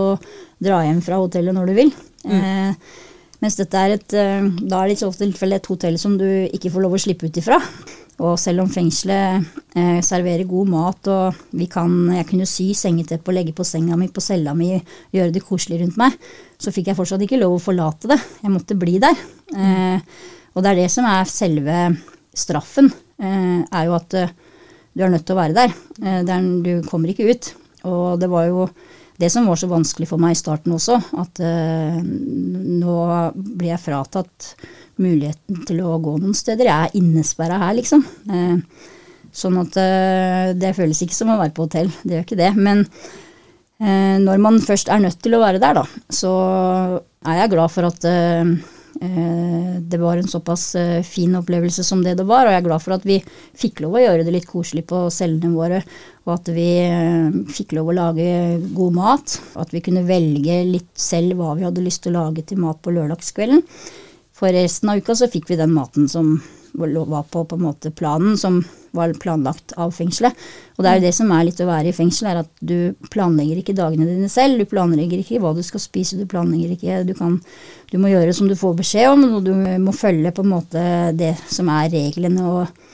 dra 0.57 0.81
hjem 0.89 1.05
fra 1.05 1.21
hotellet 1.21 1.53
når 1.53 1.69
du 1.69 1.83
vil. 1.85 1.99
Mm. 2.25 2.81
Mens 3.45 3.59
dette 3.61 3.77
er 3.77 3.99
et, 3.99 4.15
da 4.17 4.79
er 4.81 4.89
det 4.89 4.97
i 4.97 5.03
så 5.03 5.11
tilfelle 5.13 5.61
et 5.61 5.69
hotell 5.69 5.99
som 6.01 6.17
du 6.17 6.25
ikke 6.49 6.73
får 6.73 6.85
lov 6.87 6.97
å 6.97 7.01
slippe 7.05 7.29
ut 7.29 7.41
ifra. 7.43 7.61
Og 8.23 8.37
selv 8.39 8.63
om 8.63 8.71
fengselet 8.71 9.43
eh, 9.75 9.99
serverer 10.05 10.47
god 10.47 10.71
mat, 10.71 11.09
og 11.11 11.41
vi 11.59 11.67
kan, 11.71 11.91
jeg 12.15 12.29
kunne 12.29 12.47
sy 12.47 12.69
sengeteppe 12.79 13.33
og 13.33 13.37
legge 13.41 13.55
på 13.57 13.67
senga 13.67 13.99
mi 13.99 14.07
på 14.13 14.23
cella 14.23 14.55
mi, 14.55 14.71
gjøre 15.15 15.35
det 15.35 15.43
koselig 15.43 15.81
rundt 15.81 15.99
meg, 15.99 16.15
så 16.55 16.71
fikk 16.75 16.93
jeg 16.93 16.99
fortsatt 16.99 17.25
ikke 17.27 17.41
lov 17.41 17.57
å 17.57 17.65
forlate 17.65 18.13
det. 18.13 18.21
Jeg 18.45 18.55
måtte 18.55 18.79
bli 18.79 19.01
der. 19.03 19.19
Eh, 19.51 20.15
og 20.55 20.63
det 20.63 20.71
er 20.71 20.81
det 20.85 20.91
som 20.95 21.09
er 21.11 21.27
selve 21.27 21.79
straffen, 22.39 22.93
eh, 23.19 23.61
er 23.67 23.89
jo 23.89 23.99
at 23.99 24.15
eh, 24.21 24.35
du 24.95 25.03
er 25.03 25.11
nødt 25.11 25.27
til 25.27 25.35
å 25.35 25.41
være 25.41 25.59
der. 25.59 25.75
Eh, 26.05 26.21
der. 26.23 26.51
Du 26.63 26.87
kommer 26.87 27.11
ikke 27.11 27.27
ut. 27.35 27.51
Og 27.91 28.21
det 28.23 28.31
var 28.31 28.47
jo 28.47 28.69
det 29.21 29.31
som 29.31 29.47
var 29.47 29.59
så 29.61 29.69
vanskelig 29.71 30.09
for 30.11 30.23
meg 30.23 30.35
i 30.35 30.39
starten 30.39 30.75
også, 30.75 30.97
at 31.23 31.41
eh, 31.45 32.01
nå 32.03 32.97
blir 33.35 33.71
jeg 33.71 33.83
fratatt 33.85 34.49
muligheten 35.03 35.63
til 35.69 35.83
å 35.85 35.99
gå 36.03 36.17
noen 36.19 36.35
steder. 36.37 36.69
Jeg 36.71 36.89
er 36.89 36.99
innesperra 36.99 37.61
her, 37.63 37.77
liksom. 37.79 38.03
Eh, 38.31 38.91
sånn 39.35 39.61
at 39.63 39.79
eh, 39.81 40.51
det 40.59 40.75
føles 40.77 41.03
ikke 41.05 41.17
som 41.17 41.31
å 41.35 41.39
være 41.41 41.55
på 41.55 41.69
hotell. 41.69 41.93
Det 42.03 42.19
gjør 42.19 42.27
ikke 42.27 42.41
det. 42.43 42.51
Men 42.59 42.85
eh, 42.85 44.17
når 44.23 44.43
man 44.43 44.59
først 44.63 44.91
er 44.91 45.03
nødt 45.07 45.23
til 45.23 45.39
å 45.39 45.43
være 45.45 45.63
der, 45.63 45.83
da, 45.83 45.87
så 46.11 46.35
er 47.25 47.43
jeg 47.43 47.55
glad 47.55 47.75
for 47.75 47.91
at 47.91 48.11
det 48.95 49.99
var 49.99 50.17
en 50.17 50.29
såpass 50.29 50.77
fin 51.05 51.35
opplevelse 51.37 51.85
som 51.85 52.03
det 52.05 52.15
det 52.19 52.27
var, 52.29 52.47
og 52.47 52.55
jeg 52.55 52.61
er 52.63 52.67
glad 52.69 52.83
for 52.85 52.95
at 52.95 53.07
vi 53.09 53.17
fikk 53.59 53.83
lov 53.85 53.97
å 53.99 54.03
gjøre 54.05 54.27
det 54.27 54.35
litt 54.37 54.47
koselig 54.49 54.85
på 54.91 55.01
cellene 55.13 55.51
våre, 55.55 55.81
og 56.25 56.37
at 56.37 56.51
vi 56.55 56.69
fikk 57.53 57.75
lov 57.77 57.91
å 57.91 57.97
lage 57.99 58.29
god 58.77 58.97
mat, 58.97 59.37
og 59.55 59.65
at 59.67 59.75
vi 59.75 59.83
kunne 59.85 60.07
velge 60.09 60.61
litt 60.69 60.93
selv 60.95 61.41
hva 61.41 61.57
vi 61.59 61.67
hadde 61.67 61.85
lyst 61.85 62.05
til 62.07 62.15
å 62.15 62.25
lage 62.29 62.47
til 62.47 62.63
mat 62.63 62.81
på 62.85 62.95
lørdagskvelden. 62.95 63.65
For 64.35 64.55
resten 64.55 64.91
av 64.91 65.03
uka 65.03 65.19
så 65.19 65.31
fikk 65.31 65.51
vi 65.51 65.61
den 65.61 65.75
maten 65.75 66.09
som 66.11 66.39
var 66.75 67.27
på, 67.31 67.45
på 67.47 67.75
planen, 67.95 68.39
som 68.39 68.63
var 68.95 69.13
planlagt 69.21 69.75
av 69.81 69.93
fengselet. 69.95 70.39
Og 70.77 70.85
det 70.85 70.91
er 70.91 70.99
jo 70.99 71.05
det 71.05 71.13
som 71.17 71.33
er 71.35 71.47
litt 71.49 71.61
å 71.63 71.69
være 71.69 71.91
i 71.91 71.97
fengsel, 71.97 72.29
er 72.31 72.41
at 72.43 72.51
du 72.65 72.95
planlegger 73.13 73.61
ikke 73.61 73.77
dagene 73.77 74.09
dine 74.09 74.31
selv. 74.33 74.61
Du 74.61 74.71
planlegger 74.71 75.21
ikke 75.21 75.41
hva 75.43 75.55
du 75.57 75.63
skal 75.67 75.83
spise, 75.83 76.19
du 76.19 76.27
planlegger 76.31 76.75
ikke 76.75 77.03
Du, 77.09 77.15
kan, 77.19 77.37
du 77.91 77.97
må 78.03 78.13
gjøre 78.13 78.35
som 78.37 78.49
du 78.51 78.57
får 78.59 78.77
beskjed 78.81 79.11
om, 79.13 79.27
og 79.39 79.47
du 79.47 79.53
må 79.55 79.95
følge 79.95 80.35
på 80.35 80.45
en 80.45 80.53
måte 80.55 80.85
det 81.19 81.35
som 81.51 81.71
er 81.75 81.93
reglene 81.93 82.49
og, 82.51 82.85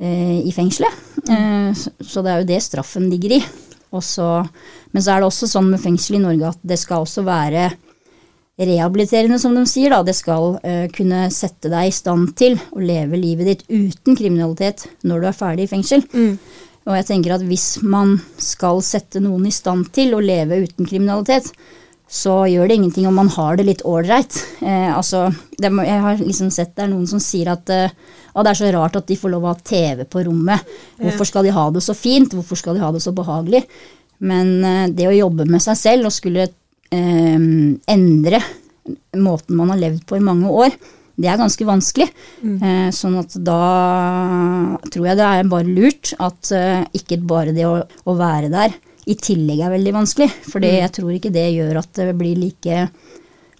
eh, 0.00 0.40
i 0.40 0.52
fengselet. 0.54 1.04
Eh, 1.28 1.70
så 1.76 2.24
det 2.24 2.32
er 2.32 2.42
jo 2.42 2.50
det 2.52 2.62
straffen 2.64 3.08
ligger 3.12 3.38
i. 3.38 3.42
Også, 3.92 4.26
men 4.92 5.04
så 5.04 5.12
er 5.12 5.20
det 5.20 5.28
også 5.28 5.50
sånn 5.50 5.68
med 5.68 5.82
fengsel 5.82 6.16
i 6.16 6.22
Norge 6.22 6.54
at 6.54 6.62
det 6.64 6.78
skal 6.80 7.04
også 7.04 7.26
være 7.26 7.66
rehabiliterende, 8.60 9.38
som 9.40 9.54
de 9.56 9.64
sier. 9.68 9.92
Da. 9.94 10.02
Det 10.06 10.14
skal 10.16 10.56
uh, 10.60 10.86
kunne 10.94 11.24
sette 11.34 11.70
deg 11.72 11.88
i 11.88 11.94
stand 11.94 12.34
til 12.38 12.58
å 12.72 12.82
leve 12.82 13.20
livet 13.20 13.48
ditt 13.48 13.64
uten 13.70 14.18
kriminalitet 14.18 14.86
når 15.08 15.22
du 15.22 15.30
er 15.30 15.38
ferdig 15.38 15.66
i 15.68 15.72
fengsel. 15.72 16.04
Mm. 16.12 16.36
Og 16.82 16.96
jeg 16.98 17.08
tenker 17.12 17.36
at 17.36 17.44
hvis 17.46 17.76
man 17.86 18.16
skal 18.42 18.82
sette 18.84 19.22
noen 19.22 19.46
i 19.46 19.54
stand 19.54 19.92
til 19.94 20.16
å 20.16 20.22
leve 20.22 20.58
uten 20.64 20.88
kriminalitet, 20.88 21.52
så 22.12 22.42
gjør 22.44 22.68
det 22.68 22.76
ingenting 22.76 23.06
om 23.08 23.16
man 23.16 23.30
har 23.32 23.56
det 23.56 23.64
litt 23.64 23.84
ålreit. 23.88 24.36
Eh, 24.60 24.90
altså, 24.92 25.30
jeg 25.56 26.00
har 26.04 26.18
liksom 26.20 26.50
sett 26.52 26.74
det 26.76 26.84
er 26.84 26.90
noen 26.92 27.06
som 27.08 27.22
sier 27.22 27.48
at 27.54 27.70
eh, 27.72 27.94
det 28.34 28.50
er 28.50 28.58
så 28.58 28.72
rart 28.74 28.98
at 28.98 29.08
de 29.08 29.16
får 29.16 29.32
lov 29.32 29.46
å 29.46 29.52
ha 29.54 29.56
TV 29.56 30.04
på 30.04 30.24
rommet. 30.26 30.66
Hvorfor 31.00 31.28
skal 31.28 31.46
de 31.46 31.54
ha 31.56 31.68
det 31.72 31.84
så 31.84 31.96
fint? 31.96 32.34
Hvorfor 32.36 32.60
skal 32.60 32.76
de 32.76 32.84
ha 32.84 32.90
det 32.92 33.00
så 33.04 33.14
behagelig? 33.16 33.62
Men 34.28 34.52
eh, 34.60 34.90
det 34.92 35.08
å 35.08 35.14
jobbe 35.16 35.48
med 35.48 35.64
seg 35.64 35.78
selv 35.78 36.10
og 36.10 36.14
skulle 36.14 36.50
endre 36.92 38.42
måten 39.16 39.56
man 39.56 39.70
har 39.72 39.80
levd 39.80 40.04
på 40.08 40.18
i 40.18 40.24
mange 40.24 40.50
år. 40.50 40.74
Det 41.22 41.28
er 41.28 41.40
ganske 41.40 41.66
vanskelig. 41.66 42.08
Mm. 42.42 42.56
Eh, 42.56 42.88
sånn 42.94 43.18
at 43.20 43.36
da 43.44 43.58
tror 44.88 45.08
jeg 45.08 45.18
det 45.20 45.28
er 45.28 45.50
bare 45.50 45.68
lurt 45.68 46.14
at 46.22 46.52
eh, 46.56 46.84
ikke 46.98 47.20
bare 47.28 47.54
det 47.54 47.66
å, 47.68 47.76
å, 47.84 48.16
være 48.18 48.50
der 48.52 48.74
i 49.10 49.16
tillegg 49.18 49.60
er 49.62 49.74
veldig 49.74 49.94
vanskelig. 49.98 50.30
For 50.48 50.62
mm. 50.62 50.68
jeg 50.80 50.94
tror 50.98 51.16
ikke 51.16 51.34
det 51.34 51.48
gjør 51.52 51.82
at 51.82 52.00
det 52.00 52.16
blir 52.18 52.40
like 52.40 52.86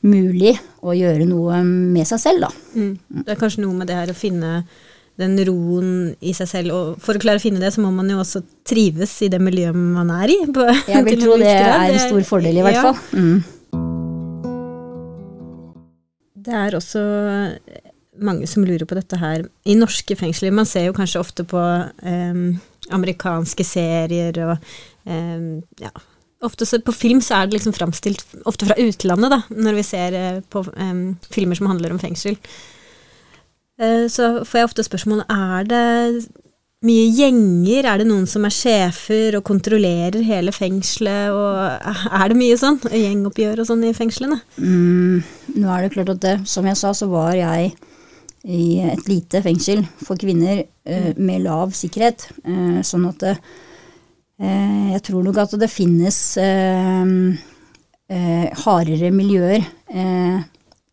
mulig 0.02 0.56
å 0.82 0.96
gjøre 0.96 1.28
noe 1.28 1.60
med 1.62 2.08
seg 2.08 2.22
selv, 2.22 2.48
da. 2.48 2.50
Mm. 2.74 2.94
Det 3.22 3.34
er 3.34 3.38
kanskje 3.38 3.62
noe 3.66 3.76
med 3.78 3.90
det 3.90 4.00
her 4.00 4.10
å 4.10 4.18
finne 4.18 4.62
den 5.20 5.36
roen 5.46 5.88
i 6.24 6.32
seg 6.36 6.48
selv. 6.50 6.74
Og 6.76 7.02
for 7.02 7.18
å 7.18 7.22
klare 7.22 7.40
å 7.40 7.42
finne 7.42 7.62
det, 7.62 7.72
så 7.74 7.84
må 7.84 7.90
man 7.94 8.10
jo 8.10 8.20
også 8.22 8.42
trives 8.68 9.14
i 9.24 9.30
det 9.32 9.40
miljøet 9.42 9.76
man 9.76 10.12
er 10.14 10.32
i. 10.32 10.38
På, 10.54 10.66
jeg 10.88 11.06
vil 11.08 11.20
tro 11.24 11.38
det 11.42 11.52
er 11.52 11.88
en 11.88 12.04
stor 12.06 12.28
fordel, 12.28 12.60
i 12.60 12.66
hvert 12.66 12.78
ja. 12.78 12.84
fall. 12.88 12.96
Mm. 13.12 13.42
Det 16.42 16.54
er 16.58 16.74
også 16.74 17.02
mange 18.22 18.46
som 18.50 18.64
lurer 18.66 18.86
på 18.88 18.98
dette 18.98 19.18
her. 19.20 19.46
I 19.68 19.76
norske 19.78 20.16
fengsler, 20.18 20.54
man 20.54 20.68
ser 20.68 20.88
jo 20.88 20.96
kanskje 20.96 21.22
ofte 21.22 21.46
på 21.48 21.60
eh, 21.60 22.40
amerikanske 22.92 23.66
serier 23.66 24.40
og 24.46 24.56
eh, 25.06 25.52
ja, 25.82 25.92
Ofte 26.42 26.66
så, 26.66 26.80
på 26.82 26.90
film 26.90 27.20
så 27.22 27.36
er 27.36 27.46
det 27.46 27.54
liksom 27.54 27.74
framstilt 27.76 28.24
ofte 28.50 28.66
fra 28.66 28.74
utlandet, 28.82 29.30
da, 29.30 29.36
når 29.54 29.76
vi 29.78 29.84
ser 29.86 30.16
eh, 30.18 30.40
på 30.50 30.64
um, 30.74 31.02
filmer 31.30 31.54
som 31.54 31.68
handler 31.70 31.94
om 31.94 32.00
fengsel. 32.02 32.34
Eh, 33.82 34.06
så 34.12 34.30
får 34.46 34.58
jeg 34.58 34.68
ofte 34.68 34.86
spørsmål 34.86 35.24
er 35.26 35.66
det 35.66 35.84
mye 36.86 37.06
gjenger. 37.14 37.86
Er 37.86 38.02
det 38.02 38.08
noen 38.08 38.26
som 38.30 38.46
er 38.46 38.54
sjefer 38.54 39.38
og 39.38 39.46
kontrollerer 39.46 40.22
hele 40.26 40.54
fengselet? 40.54 41.32
Og 41.34 41.88
er 42.20 42.30
det 42.30 42.38
mye 42.38 42.58
sånn 42.58 42.78
gjengoppgjør 42.86 43.62
og 43.62 43.70
sånn 43.70 43.86
i 43.88 43.94
fengslene? 43.96 44.38
Mm, 44.58 45.22
nå 45.56 45.72
er 45.72 45.86
det 45.86 45.94
klart 45.96 46.14
at 46.14 46.22
det, 46.22 46.36
som 46.50 46.68
jeg 46.68 46.78
sa, 46.78 46.94
så 46.94 47.10
var 47.10 47.34
jeg 47.38 47.72
i 48.42 48.80
et 48.82 49.04
lite 49.06 49.38
fengsel 49.38 49.84
for 50.02 50.18
kvinner 50.18 50.64
uh, 50.66 51.12
med 51.14 51.44
lav 51.44 51.70
sikkerhet. 51.78 52.24
Uh, 52.42 52.80
sånn 52.82 53.04
at 53.06 53.20
det, 53.22 53.36
uh, 54.42 54.88
jeg 54.96 55.02
tror 55.06 55.22
nok 55.22 55.38
at 55.44 55.54
det 55.62 55.70
finnes 55.70 56.18
hardere 58.62 59.08
miljøer 59.14 59.62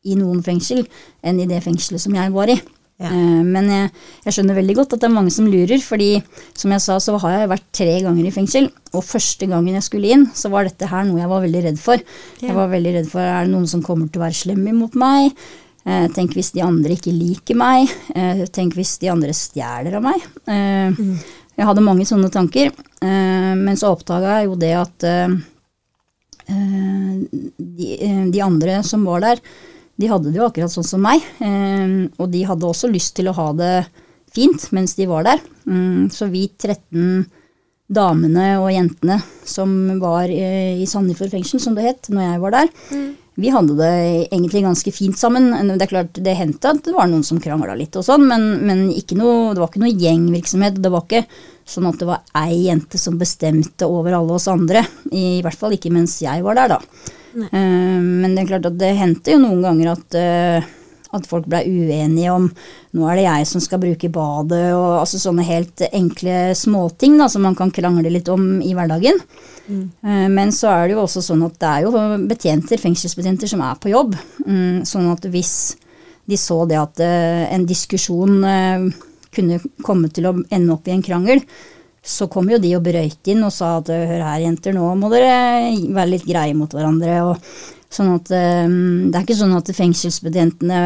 i 0.08 0.14
noen 0.16 0.44
fengsel 0.46 0.86
enn 1.26 1.42
i 1.42 1.48
det 1.50 1.58
fengselet 1.66 2.00
som 2.06 2.16
jeg 2.16 2.32
var 2.32 2.54
i. 2.54 2.56
Ja. 3.00 3.08
Eh, 3.16 3.44
men 3.48 3.70
jeg, 3.72 3.92
jeg 4.26 4.36
skjønner 4.36 4.58
veldig 4.60 4.76
godt 4.76 4.94
at 4.98 5.04
det 5.04 5.08
er 5.08 5.14
mange 5.16 5.32
som 5.32 5.48
lurer, 5.48 5.80
fordi 5.80 6.10
som 6.58 6.74
jeg 6.76 6.84
sa, 6.84 6.98
så 7.00 7.16
har 7.24 7.38
jeg 7.38 7.52
vært 7.54 7.68
tre 7.80 7.94
ganger 8.04 8.28
i 8.28 8.34
fengsel. 8.36 8.68
Og 8.92 9.06
første 9.08 9.48
gangen 9.48 9.78
jeg 9.78 9.86
skulle 9.88 10.12
inn, 10.12 10.28
så 10.36 10.52
var 10.52 10.68
dette 10.68 10.90
her 10.92 11.08
noe 11.08 11.22
jeg 11.22 11.32
var 11.32 11.46
veldig 11.46 11.64
redd 11.70 11.80
for. 11.80 12.04
Ja. 12.42 12.50
Jeg 12.50 12.58
var 12.60 12.72
veldig 12.76 12.94
redd 12.98 13.10
for 13.12 13.24
er 13.24 13.48
det 13.48 13.54
noen 13.56 13.70
som 13.72 13.84
kommer 13.86 14.10
til 14.12 14.20
å 14.20 14.26
være 14.28 14.40
slem 14.42 14.68
imot 14.74 14.98
meg. 15.00 15.32
Eh, 15.88 16.08
tenk 16.14 16.36
hvis 16.36 16.52
de 16.58 16.62
andre 16.66 16.98
ikke 17.00 17.14
liker 17.16 17.56
meg. 17.58 17.88
Eh, 18.14 18.44
tenk 18.52 18.76
hvis 18.76 18.98
de 19.02 19.10
andre 19.14 19.32
stjeler 19.38 19.96
av 20.02 20.04
meg. 20.10 20.26
Eh, 20.52 21.06
Jeg 21.60 21.68
hadde 21.68 21.82
mange 21.84 22.06
sånne 22.08 22.30
tanker. 22.32 22.70
Eh, 23.04 23.54
men 23.60 23.76
så 23.80 23.90
oppdaga 23.96 24.38
jeg 24.42 24.46
jo 24.52 24.60
det 24.60 24.74
at 24.80 25.04
eh, 25.08 25.34
de, 26.50 27.90
de 28.32 28.42
andre 28.44 28.78
som 28.88 29.04
var 29.08 29.24
der, 29.26 29.42
de 30.00 30.08
hadde 30.08 30.32
det 30.32 30.40
jo 30.40 30.48
akkurat 30.48 30.72
sånn 30.72 30.88
som 30.88 31.02
meg. 31.04 31.24
eh, 31.44 32.08
Og 32.18 32.30
de 32.32 32.46
hadde 32.48 32.68
også 32.70 32.88
lyst 32.92 33.16
til 33.20 33.28
å 33.28 33.36
ha 33.36 33.50
det 33.54 33.74
fint 34.32 34.70
mens 34.72 34.96
de 34.96 35.08
var 35.10 35.24
der. 35.28 35.40
Mm, 35.68 36.10
Så 36.14 36.30
vi 36.32 36.48
13 36.58 37.26
damene 37.90 38.60
og 38.62 38.70
jentene 38.72 39.18
som 39.50 39.72
var 40.00 40.30
eh, 40.30 40.78
i 40.78 40.86
Sandefjord 40.86 41.32
fengsel, 41.34 41.60
som 41.60 41.74
det 41.76 41.88
het, 41.88 42.10
når 42.14 42.22
jeg 42.28 42.42
var 42.44 42.52
der, 42.54 42.70
vi 43.40 43.50
hadde 43.56 43.76
det 43.80 44.28
egentlig 44.36 44.62
ganske 44.66 44.92
fint 44.92 45.18
sammen. 45.18 45.48
Det 45.80 45.86
er 45.86 45.92
klart, 45.94 46.18
det 46.22 46.36
hendte 46.36 46.74
at 46.74 46.82
det 46.84 46.94
var 46.94 47.08
noen 47.08 47.24
som 47.24 47.40
krangla 47.40 47.74
litt 47.80 47.96
og 47.96 48.04
sånn, 48.06 48.26
men, 48.28 48.50
men 48.68 48.82
ikke 48.92 49.16
noe, 49.18 49.54
det 49.56 49.64
var 49.64 49.72
ikke 49.72 49.82
noe 49.86 49.96
gjengvirksomhet. 49.96 50.82
Det 50.84 50.92
var 50.92 51.06
ikke 51.08 51.24
sånn 51.70 51.88
at 51.88 52.02
det 52.02 52.10
var 52.10 52.26
ei 52.36 52.66
jente 52.68 53.00
som 53.00 53.16
bestemte 53.18 53.88
over 53.88 54.18
alle 54.20 54.36
oss 54.36 54.50
andre. 54.52 54.84
I 55.16 55.40
hvert 55.46 55.58
fall 55.58 55.78
ikke 55.78 55.92
mens 55.96 56.18
jeg 56.22 56.44
var 56.44 56.60
der, 56.60 56.76
da. 56.76 57.16
Eh, 57.36 58.00
men 58.02 58.36
det 58.36 58.44
er 58.44 58.52
klart 58.56 58.68
at 58.70 58.78
det 58.82 58.96
hendte 58.98 59.36
jo 59.36 59.40
noen 59.44 59.62
ganger 59.62 59.92
at, 59.94 60.16
eh, 60.18 60.70
at 61.14 61.26
folk 61.30 61.48
blei 61.50 61.64
uenige 61.66 62.32
om 62.34 62.48
nå 62.94 63.06
er 63.10 63.16
det 63.20 63.26
jeg 63.26 63.48
som 63.50 63.62
skal 63.62 63.82
bruke 63.82 64.10
badet, 64.14 64.74
og 64.74 65.00
altså 65.02 65.20
sånne 65.22 65.46
helt 65.46 65.82
enkle 65.92 66.56
småting 66.58 67.18
da, 67.22 67.28
som 67.30 67.46
man 67.46 67.58
kan 67.58 67.72
krangle 67.74 68.10
litt 68.14 68.30
om 68.30 68.62
i 68.62 68.74
hverdagen. 68.78 69.22
Eh, 69.70 70.28
Men 70.30 70.50
så 70.56 70.70
er 70.74 70.88
det 70.88 70.98
jo 70.98 71.04
også 71.06 71.22
sånn 71.26 71.46
at 71.46 71.60
det 71.62 71.70
er 71.70 71.86
jo 71.86 71.94
betjenter, 72.30 72.82
fengselsbetjenter 72.82 73.48
som 73.50 73.62
er 73.62 73.76
på 73.82 73.94
jobb. 73.94 74.18
Mm, 74.46 74.86
Sånn 74.90 75.12
at 75.12 75.26
hvis 75.30 75.76
de 76.30 76.38
så 76.38 76.68
det 76.70 76.78
at 76.78 77.00
en 77.02 77.66
diskusjon 77.66 78.44
kunne 79.34 79.60
komme 79.82 80.10
til 80.14 80.28
å 80.30 80.36
ende 80.52 80.74
opp 80.74 80.88
i 80.88 80.94
en 80.94 81.02
krangel, 81.06 81.42
så 82.04 82.30
kom 82.32 82.50
jo 82.52 82.60
de 82.62 82.76
og 82.78 82.86
brøyt 82.86 83.30
inn 83.32 83.44
og 83.44 83.54
sa 83.54 83.78
at 83.80 83.92
hør 83.92 84.24
her 84.24 84.46
jenter, 84.46 84.76
nå 84.76 84.88
må 85.00 85.12
dere 85.12 85.74
være 85.94 86.14
litt 86.14 86.28
greie 86.28 86.56
mot 86.58 86.72
hverandre. 86.72 87.20
og 87.28 87.38
sånn 87.90 88.14
at 88.16 88.30
um, 88.32 89.10
Det 89.10 89.18
er 89.18 89.26
ikke 89.26 89.40
sånn 89.40 89.58
at 89.58 89.72
fengselsbetjentene 89.76 90.84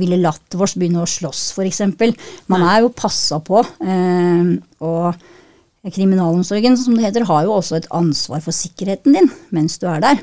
ville 0.00 0.20
latt 0.22 0.56
oss 0.56 0.76
begynne 0.78 1.02
å 1.02 1.08
slåss, 1.08 1.50
f.eks. 1.52 1.82
Man 2.50 2.64
er 2.64 2.82
jo 2.84 2.94
passa 2.96 3.38
på. 3.44 3.60
Um, 3.84 4.56
og 4.80 5.12
Kriminalomsorgen, 5.82 6.78
som 6.78 6.94
det 6.96 7.08
heter, 7.08 7.26
har 7.28 7.44
jo 7.44 7.56
også 7.58 7.80
et 7.80 7.90
ansvar 7.92 8.40
for 8.44 8.54
sikkerheten 8.54 9.18
din 9.18 9.28
mens 9.54 9.76
du 9.82 9.88
er 9.90 10.02
der. 10.04 10.22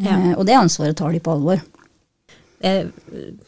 Ja. 0.00 0.16
Uh, 0.16 0.32
og 0.38 0.46
det 0.48 0.56
ansvaret 0.56 0.96
tar 0.98 1.12
de 1.12 1.20
på 1.22 1.34
alvor. 1.34 1.60
Jeg 2.60 2.90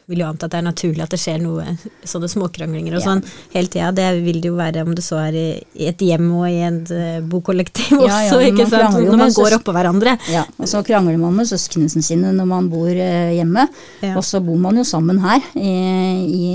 vil 0.08 0.22
jo 0.22 0.26
anta 0.26 0.46
at 0.48 0.54
det 0.54 0.58
er 0.62 0.64
naturlig 0.64 1.02
at 1.04 1.12
det 1.12 1.18
skjer 1.20 1.42
noe 1.42 1.74
sånne 2.08 2.30
småkranglinger 2.32 2.94
og 2.96 3.02
Ja. 3.02 3.06
sånn 3.10 3.20
hele 3.52 3.68
tida. 3.68 3.90
Det 3.92 4.06
vil 4.24 4.40
det 4.40 4.48
jo 4.48 4.54
være 4.56 4.84
om 4.86 4.94
det 4.96 5.04
så 5.04 5.18
er 5.20 5.36
i, 5.36 5.48
et 5.88 5.98
hjem 6.00 6.30
og 6.32 6.46
i 6.48 6.62
et 6.64 6.92
eh, 6.96 7.18
bokollektiv 7.20 7.98
også, 7.98 8.08
Ja, 8.08 8.22
ja, 8.40 8.48
ikke 8.48 8.68
sant. 8.70 8.96
Når 9.04 9.20
man 9.20 9.34
går 9.36 9.58
oppå 9.58 9.74
hverandre. 9.76 10.16
Ja, 10.32 10.46
og 10.56 10.70
så 10.70 10.80
krangler 10.86 11.18
man 11.20 11.36
med 11.36 11.50
søsknene 11.50 11.92
sine 11.92 12.32
når 12.32 12.48
man 12.54 12.70
bor 12.72 12.88
eh, 12.88 13.34
hjemme. 13.36 13.66
Ja. 14.00 14.16
Og 14.16 14.24
så 14.24 14.40
bor 14.40 14.56
man 14.56 14.80
jo 14.80 14.86
sammen 14.88 15.20
her 15.20 15.44
i, 15.60 15.74
i 16.32 16.48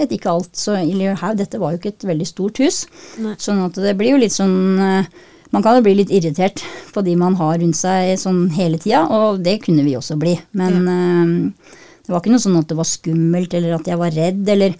et 0.00 0.10
ikke 0.16 0.32
alt, 0.32 0.56
så 0.56 0.80
Dette 1.36 1.60
var 1.60 1.72
jo 1.74 1.78
ikke 1.78 1.92
et 1.92 2.08
veldig 2.08 2.26
stort 2.26 2.58
hus. 2.64 2.86
Nei. 3.20 3.36
Sånn 3.38 3.60
at 3.66 3.76
det 3.76 3.96
blir 3.98 4.14
jo 4.16 4.22
litt 4.24 4.32
sånn 4.34 4.56
eh, 4.80 5.04
Man 5.52 5.62
kan 5.62 5.76
jo 5.76 5.82
bli 5.86 5.94
litt 6.00 6.10
irritert 6.10 6.62
på 6.94 7.02
de 7.04 7.14
man 7.16 7.34
har 7.38 7.58
rundt 7.60 7.76
seg 7.78 8.16
sånn 8.18 8.48
hele 8.56 8.78
tida, 8.82 9.04
og 9.10 9.42
det 9.44 9.60
kunne 9.62 9.84
vi 9.86 9.94
også 9.98 10.16
bli. 10.18 10.32
Men 10.58 10.88
eh, 10.88 11.70
det 12.04 12.10
var 12.12 12.20
ikke 12.22 12.32
noe 12.34 12.42
sånn 12.42 12.58
at 12.58 12.68
det 12.68 12.76
var 12.78 12.88
skummelt, 12.90 13.54
eller 13.54 13.76
at 13.76 13.86
jeg 13.86 13.98
var 14.00 14.10
redd, 14.14 14.48
eller 14.48 14.74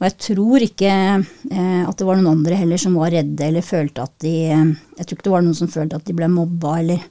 Og 0.00 0.06
jeg 0.06 0.14
tror 0.24 0.62
ikke 0.64 0.90
eh, 0.90 1.82
at 1.84 1.96
det 1.98 2.06
var 2.08 2.16
noen 2.16 2.38
andre 2.38 2.56
heller 2.56 2.78
som 2.80 2.94
var 2.96 3.10
redde 3.12 3.44
eller 3.44 3.60
følte 3.60 4.00
at 4.06 4.14
de 4.24 4.30
eh, 4.48 4.70
Jeg 4.96 5.06
tror 5.06 5.16
ikke 5.18 5.26
det 5.26 5.34
var 5.34 5.42
noen 5.44 5.58
som 5.58 5.68
følte 5.68 5.96
at 6.00 6.06
de 6.08 6.14
ble 6.16 6.28
mobba, 6.32 6.78
eller 6.80 7.02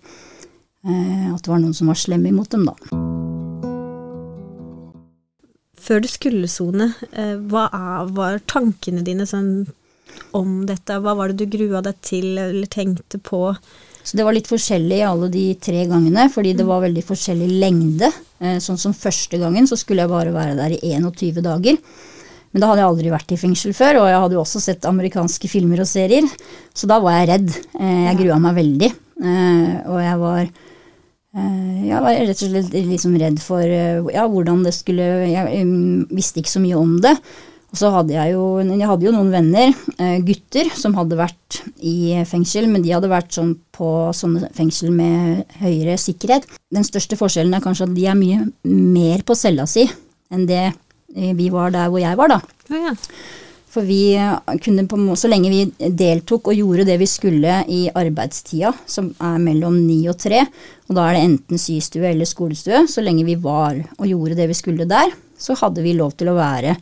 at 0.90 1.44
det 1.44 1.52
var 1.52 1.60
noen 1.60 1.74
som 1.76 1.90
var 1.92 1.98
slemme 2.00 2.30
imot 2.32 2.50
dem, 2.54 2.64
da. 2.66 2.74
Før 5.80 6.02
du 6.04 6.08
skulle 6.12 6.48
sone, 6.52 6.88
hva 7.52 7.66
er- 7.74 8.10
var 8.16 8.40
tankene 8.48 9.04
dine 9.04 9.26
sånn 9.28 9.68
om 10.38 10.66
dette? 10.70 11.00
Hva 11.04 11.16
var 11.18 11.32
det 11.32 11.38
du 11.46 11.58
grua 11.58 11.82
deg 11.86 11.98
til 12.06 12.38
eller 12.38 12.68
tenkte 12.72 13.20
på? 13.24 13.56
Så 14.04 14.18
det 14.18 14.24
var 14.26 14.34
litt 14.34 14.48
forskjellig 14.50 15.02
alle 15.06 15.28
de 15.30 15.44
tre 15.62 15.84
gangene, 15.90 16.30
fordi 16.34 16.54
det 16.58 16.66
var 16.66 16.82
veldig 16.86 17.04
forskjellig 17.06 17.50
lengde. 17.62 18.10
Eh, 18.40 18.58
Sånn 18.64 18.80
som 18.80 18.94
første 18.96 19.38
gangen 19.42 19.68
så 19.70 19.78
skulle 19.78 20.06
jeg 20.06 20.10
bare 20.14 20.32
være 20.34 20.56
der 20.58 20.78
i 20.78 20.94
21 20.98 21.44
dager. 21.46 21.78
Men 22.52 22.64
da 22.64 22.70
hadde 22.72 22.82
jeg 22.82 22.90
aldri 22.90 23.12
vært 23.14 23.32
i 23.36 23.38
fengsel 23.38 23.76
før, 23.78 24.00
og 24.02 24.08
jeg 24.10 24.22
hadde 24.24 24.34
jo 24.40 24.42
også 24.42 24.62
sett 24.64 24.88
amerikanske 24.90 25.52
filmer 25.52 25.84
og 25.84 25.90
serier. 25.92 26.26
Så 26.74 26.88
da 26.90 26.98
var 27.04 27.20
jeg 27.20 27.30
redd. 27.30 27.52
Eh, 27.78 28.00
Jeg 28.10 28.18
grua 28.24 28.40
meg 28.42 28.56
veldig. 28.58 28.90
Eh, 29.22 29.70
Og 29.86 30.00
jeg 30.02 30.18
var 30.18 30.50
jeg 31.30 32.00
var 32.02 32.16
rett 32.18 32.40
og 32.42 32.50
slett 32.50 32.72
liksom 32.74 33.14
redd 33.22 33.38
for 33.40 33.62
ja, 33.62 34.24
hvordan 34.26 34.64
det 34.66 34.72
skulle 34.74 35.06
Jeg 35.30 35.68
visste 36.10 36.42
ikke 36.42 36.50
så 36.56 36.62
mye 36.64 36.80
om 36.80 36.96
det. 37.06 37.12
Og 37.70 37.78
så 37.78 37.92
hadde 37.94 38.16
jeg 38.16 38.34
jo, 38.34 38.44
jeg 38.66 38.90
hadde 38.90 39.06
jo 39.06 39.14
noen 39.14 39.30
venner, 39.34 39.74
eh, 40.02 40.18
gutter, 40.26 40.72
som 40.74 40.96
hadde 40.98 41.18
vært 41.20 41.60
i 41.86 42.18
fengsel, 42.26 42.66
men 42.72 42.82
de 42.82 42.96
hadde 42.96 43.12
vært 43.12 43.36
sånn 43.36 43.54
på 43.76 44.10
sånne 44.16 44.50
fengsel 44.58 44.90
med 44.94 45.44
høyere 45.62 45.98
sikkerhet. 46.02 46.48
Den 46.74 46.88
største 46.88 47.18
forskjellen 47.20 47.54
er 47.54 47.64
kanskje 47.64 47.86
at 47.86 47.94
de 47.98 48.08
er 48.10 48.18
mye 48.18 48.48
mer 48.66 49.22
på 49.26 49.38
cella 49.38 49.68
si 49.70 49.86
enn 50.30 50.48
det 50.50 50.64
eh, 50.66 51.34
vi 51.38 51.50
var 51.54 51.74
der 51.74 51.92
hvor 51.92 52.02
jeg 52.02 52.18
var, 52.18 52.34
da. 52.34 52.40
Ja, 52.74 52.90
ja. 52.90 52.96
For 53.70 53.86
vi 53.86 54.16
eh, 54.18 54.56
kunne 54.66 54.88
på, 54.90 54.98
så 55.14 55.30
lenge 55.30 55.52
vi 55.54 55.90
deltok 55.94 56.50
og 56.50 56.58
gjorde 56.58 56.88
det 56.90 56.98
vi 57.02 57.10
skulle 57.10 57.60
i 57.70 57.84
arbeidstida, 57.94 58.74
som 58.90 59.12
er 59.14 59.38
mellom 59.44 59.78
ni 59.84 60.00
og 60.10 60.18
tre, 60.22 60.42
og 60.90 60.98
da 60.98 61.06
er 61.06 61.20
det 61.20 61.28
enten 61.28 61.62
systue 61.62 62.10
eller 62.10 62.30
skolestue, 62.30 62.88
så 62.90 63.06
lenge 63.06 63.28
vi 63.30 63.38
var 63.38 63.78
og 64.00 64.10
gjorde 64.10 64.40
det 64.42 64.50
vi 64.50 64.58
skulle 64.58 64.90
der, 64.90 65.14
så 65.38 65.54
hadde 65.62 65.86
vi 65.86 65.94
lov 65.98 66.18
til 66.18 66.34
å 66.34 66.40
være 66.40 66.74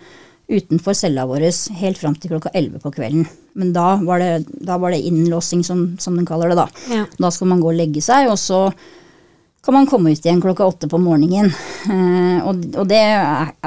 utenfor 0.47 0.95
cella 0.95 1.25
vår 1.27 1.43
helt 1.81 1.97
fram 1.99 2.15
til 2.15 2.31
klokka 2.31 2.49
elleve 2.55 2.79
på 2.79 2.91
kvelden. 2.95 3.25
Men 3.57 3.73
da 3.75 3.95
var 3.99 4.19
det, 4.23 4.45
da 4.63 4.77
var 4.79 4.93
det 4.95 5.01
innlåsing, 5.09 5.63
som, 5.67 5.81
som 5.99 6.15
de 6.15 6.23
kaller 6.25 6.53
det 6.53 6.59
da. 6.61 6.67
Ja. 6.93 7.05
Da 7.19 7.31
skal 7.35 7.49
man 7.51 7.59
gå 7.63 7.73
og 7.73 7.75
legge 7.79 8.01
seg, 8.05 8.29
og 8.31 8.37
så 8.39 8.61
kan 9.65 9.73
man 9.75 9.87
komme 9.89 10.13
ut 10.13 10.23
igjen 10.23 10.39
klokka 10.39 10.63
åtte 10.69 10.87
på 10.87 10.99
morgenen. 11.03 11.49
Eh, 11.91 12.37
og, 12.47 12.61
og 12.79 12.87
det 12.87 13.01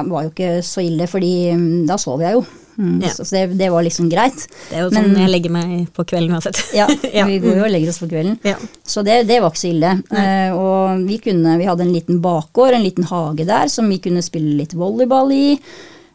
var 0.07 0.25
jo 0.25 0.31
ikke 0.31 0.55
så 0.65 0.81
ille, 0.87 1.05
fordi 1.11 1.33
mm, 1.53 1.85
da 1.91 1.99
sov 2.01 2.23
jeg 2.25 2.39
jo. 2.39 2.47
Mm, 2.81 2.95
Ja. 3.03 3.11
Så 3.13 3.27
det, 3.29 3.43
det 3.61 3.67
var 3.75 3.85
liksom 3.85 4.07
greit. 4.09 4.47
Det 4.71 4.79
er 4.79 4.87
jo 4.87 4.93
sånn 4.95 5.11
Men- 5.11 5.21
jeg 5.27 5.33
legger 5.35 5.53
meg 5.53 5.91
på 5.93 6.07
kvelden 6.09 6.33
uansett. 6.39 6.63
Ja, 6.79 6.87
Ja. 7.19 7.27
vi 7.29 7.37
går 7.43 7.59
jo 7.59 7.67
og 7.67 7.73
legger 7.75 7.93
oss 7.93 8.01
på 8.01 8.09
kvelden. 8.09 8.39
Ja. 8.47 8.55
Så 8.89 9.05
det, 9.05 9.19
det 9.29 9.43
var 9.45 9.53
ikke 9.53 9.61
så 9.67 9.69
ille. 9.75 9.91
Eh, 10.17 10.57
og 10.57 11.05
vi, 11.05 11.19
kunne, 11.21 11.59
vi 11.61 11.69
hadde 11.69 11.85
en 11.85 11.93
liten 11.93 12.23
bakgård, 12.25 12.73
en 12.79 12.87
liten 12.87 13.05
hage 13.11 13.45
der, 13.45 13.69
som 13.69 13.91
vi 13.93 14.01
kunne 14.01 14.25
spille 14.25 14.57
litt 14.63 14.73
volleyball 14.73 15.35
i. 15.37 15.59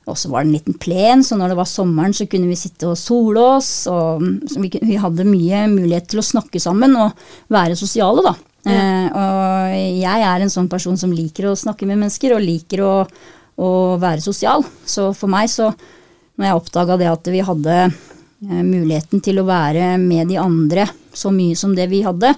Og 0.05 0.17
så 0.19 0.29
var 0.29 0.43
det 0.43 0.51
en 0.51 0.57
liten 0.59 0.75
plen, 0.77 1.24
så 1.25 1.38
når 1.38 1.51
det 1.51 1.57
var 1.57 1.69
sommeren, 1.69 2.13
så 2.13 2.27
kunne 2.29 2.50
vi 2.51 2.57
sitte 2.59 2.91
og 2.91 3.00
sole 3.00 3.41
oss. 3.55 3.71
Og 3.89 4.25
så 4.51 4.62
vi, 4.62 4.69
vi 4.77 5.00
hadde 5.01 5.25
mye 5.25 5.63
mulighet 5.71 6.12
til 6.12 6.21
å 6.21 6.25
snakke 6.25 6.62
sammen 6.62 6.93
og 7.00 7.15
være 7.53 7.77
sosiale, 7.79 8.21
da. 8.25 8.35
Eh, 8.65 9.07
og 9.13 9.74
jeg 10.01 10.25
er 10.25 10.41
en 10.41 10.51
sånn 10.53 10.69
person 10.69 10.97
som 10.97 11.13
liker 11.13 11.50
å 11.50 11.57
snakke 11.57 11.88
med 11.89 12.00
mennesker, 12.01 12.35
og 12.35 12.45
liker 12.45 12.83
å, 12.85 12.93
å 13.62 13.69
være 14.01 14.24
sosial. 14.25 14.65
Så 14.85 15.12
for 15.17 15.31
meg 15.31 15.50
så, 15.53 15.71
når 16.38 16.50
jeg 16.50 16.59
oppdaga 16.59 17.00
det 17.01 17.09
at 17.09 17.31
vi 17.33 17.41
hadde 17.45 17.79
eh, 17.85 18.62
muligheten 18.62 19.25
til 19.25 19.41
å 19.41 19.47
være 19.50 19.95
med 20.01 20.29
de 20.33 20.38
andre 20.41 20.85
så 21.15 21.31
mye 21.33 21.57
som 21.57 21.74
det 21.77 21.89
vi 21.89 22.03
hadde, 22.05 22.33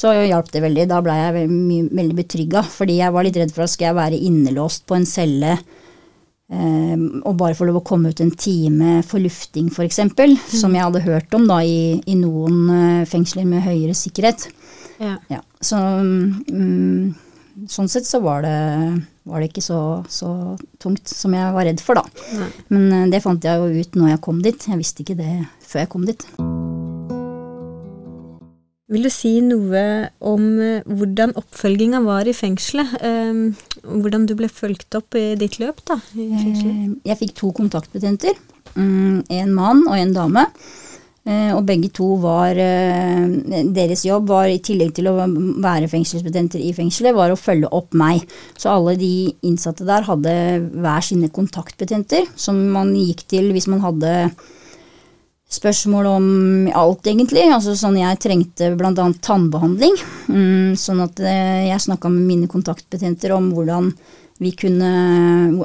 så 0.00 0.14
hjalp 0.14 0.48
det 0.54 0.64
veldig. 0.64 0.88
Da 0.88 1.02
blei 1.04 1.18
jeg 1.18 1.36
veldig, 1.36 1.82
veldig 2.00 2.18
betrygga, 2.22 2.64
fordi 2.64 3.00
jeg 3.02 3.12
var 3.12 3.26
litt 3.26 3.36
redd 3.40 3.52
for 3.52 3.66
at 3.66 3.74
skal 3.74 3.90
jeg 3.90 4.00
være 4.00 4.24
innelåst 4.30 4.86
på 4.88 4.96
en 4.96 5.08
celle 5.08 5.58
og 6.50 7.36
bare 7.38 7.54
få 7.54 7.68
lov 7.68 7.78
å 7.78 7.86
komme 7.86 8.10
ut 8.10 8.20
en 8.24 8.32
time 8.34 8.98
for 9.06 9.22
lufting, 9.22 9.68
f.eks., 9.70 10.00
som 10.50 10.74
jeg 10.74 10.82
hadde 10.82 11.04
hørt 11.04 11.34
om 11.38 11.46
da 11.46 11.60
i, 11.62 12.00
i 12.10 12.16
noen 12.18 12.64
eh, 12.74 13.08
fengsler 13.08 13.46
med 13.46 13.62
høyere 13.62 13.94
sikkerhet. 13.94 14.48
Ja. 15.00 15.14
Ja, 15.30 15.40
så 15.64 15.78
um, 15.78 17.14
sånn 17.70 17.88
sett 17.88 18.08
så 18.08 18.20
var 18.24 18.42
det, 18.44 18.56
var 19.28 19.40
det 19.40 19.50
ikke 19.50 19.64
så, 19.64 19.80
så 20.10 20.56
tungt 20.82 21.08
som 21.08 21.34
jeg 21.36 21.54
var 21.54 21.68
redd 21.70 21.82
for, 21.84 22.00
da. 22.00 22.26
Nei. 22.40 22.50
Men 22.72 22.90
eh, 22.98 23.08
det 23.14 23.22
fant 23.24 23.46
jeg 23.46 23.60
jo 23.60 23.84
ut 23.84 24.00
når 24.00 24.14
jeg 24.14 24.24
kom 24.26 24.42
dit. 24.44 24.68
Jeg 24.72 24.80
visste 24.80 25.06
ikke 25.06 25.18
det 25.20 25.36
før 25.64 25.84
jeg 25.84 25.92
kom 25.94 26.08
dit. 26.08 26.26
Vil 28.90 29.06
du 29.06 29.10
si 29.14 29.36
noe 29.46 29.82
om 30.26 30.46
eh, 30.58 30.86
hvordan 30.88 31.36
oppfølginga 31.38 32.02
var 32.02 32.26
i 32.26 32.34
fengselet? 32.34 32.96
Eh, 33.80 33.96
hvordan 34.02 34.26
du 34.28 34.36
ble 34.38 34.50
fulgt 34.52 34.94
opp 34.98 35.16
i 35.18 35.34
ditt 35.40 35.58
løp 35.62 35.82
da? 35.88 35.98
Eh, 36.16 36.92
jeg 37.06 37.18
fikk 37.22 37.34
to 37.38 37.52
kontaktbetjenter. 37.56 38.36
Mm, 38.76 39.26
en 39.28 39.52
mann 39.56 39.84
og 39.88 39.96
en 39.98 40.14
dame. 40.14 40.46
Og 41.30 41.60
begge 41.68 41.90
to 41.94 42.16
var 42.18 42.56
Deres 42.56 44.00
jobb 44.06 44.30
var, 44.32 44.48
i 44.48 44.56
tillegg 44.64 44.94
til 44.96 45.06
å 45.06 45.12
være 45.62 45.90
fengselsbetjenter 45.92 46.62
i 46.64 46.72
fengselet, 46.74 47.14
var 47.14 47.30
å 47.30 47.38
følge 47.38 47.68
opp 47.76 47.92
meg. 47.94 48.24
Så 48.58 48.72
alle 48.72 48.96
de 48.98 49.28
innsatte 49.46 49.86
der 49.86 50.08
hadde 50.08 50.32
hver 50.80 51.04
sine 51.04 51.28
kontaktbetjenter, 51.30 52.24
som 52.40 52.58
man 52.72 52.96
gikk 52.96 53.26
til 53.30 53.52
hvis 53.52 53.68
man 53.70 53.84
hadde 53.84 54.14
spørsmål 55.50 56.06
om 56.06 56.26
alt, 56.78 57.06
egentlig. 57.10 57.48
Altså 57.50 57.74
sånn 57.78 57.98
jeg 57.98 58.20
trengte 58.22 58.70
bl.a. 58.78 58.92
tannbehandling. 59.24 59.96
Mm, 60.30 60.78
sånn 60.78 61.02
at 61.04 61.20
eh, 61.22 61.68
jeg 61.70 61.86
snakka 61.86 62.10
med 62.12 62.26
mine 62.28 62.50
kontaktbetjenter 62.50 63.34
om 63.36 63.52
hvordan 63.56 63.92
vi 64.40 64.54
kunne 64.56 64.90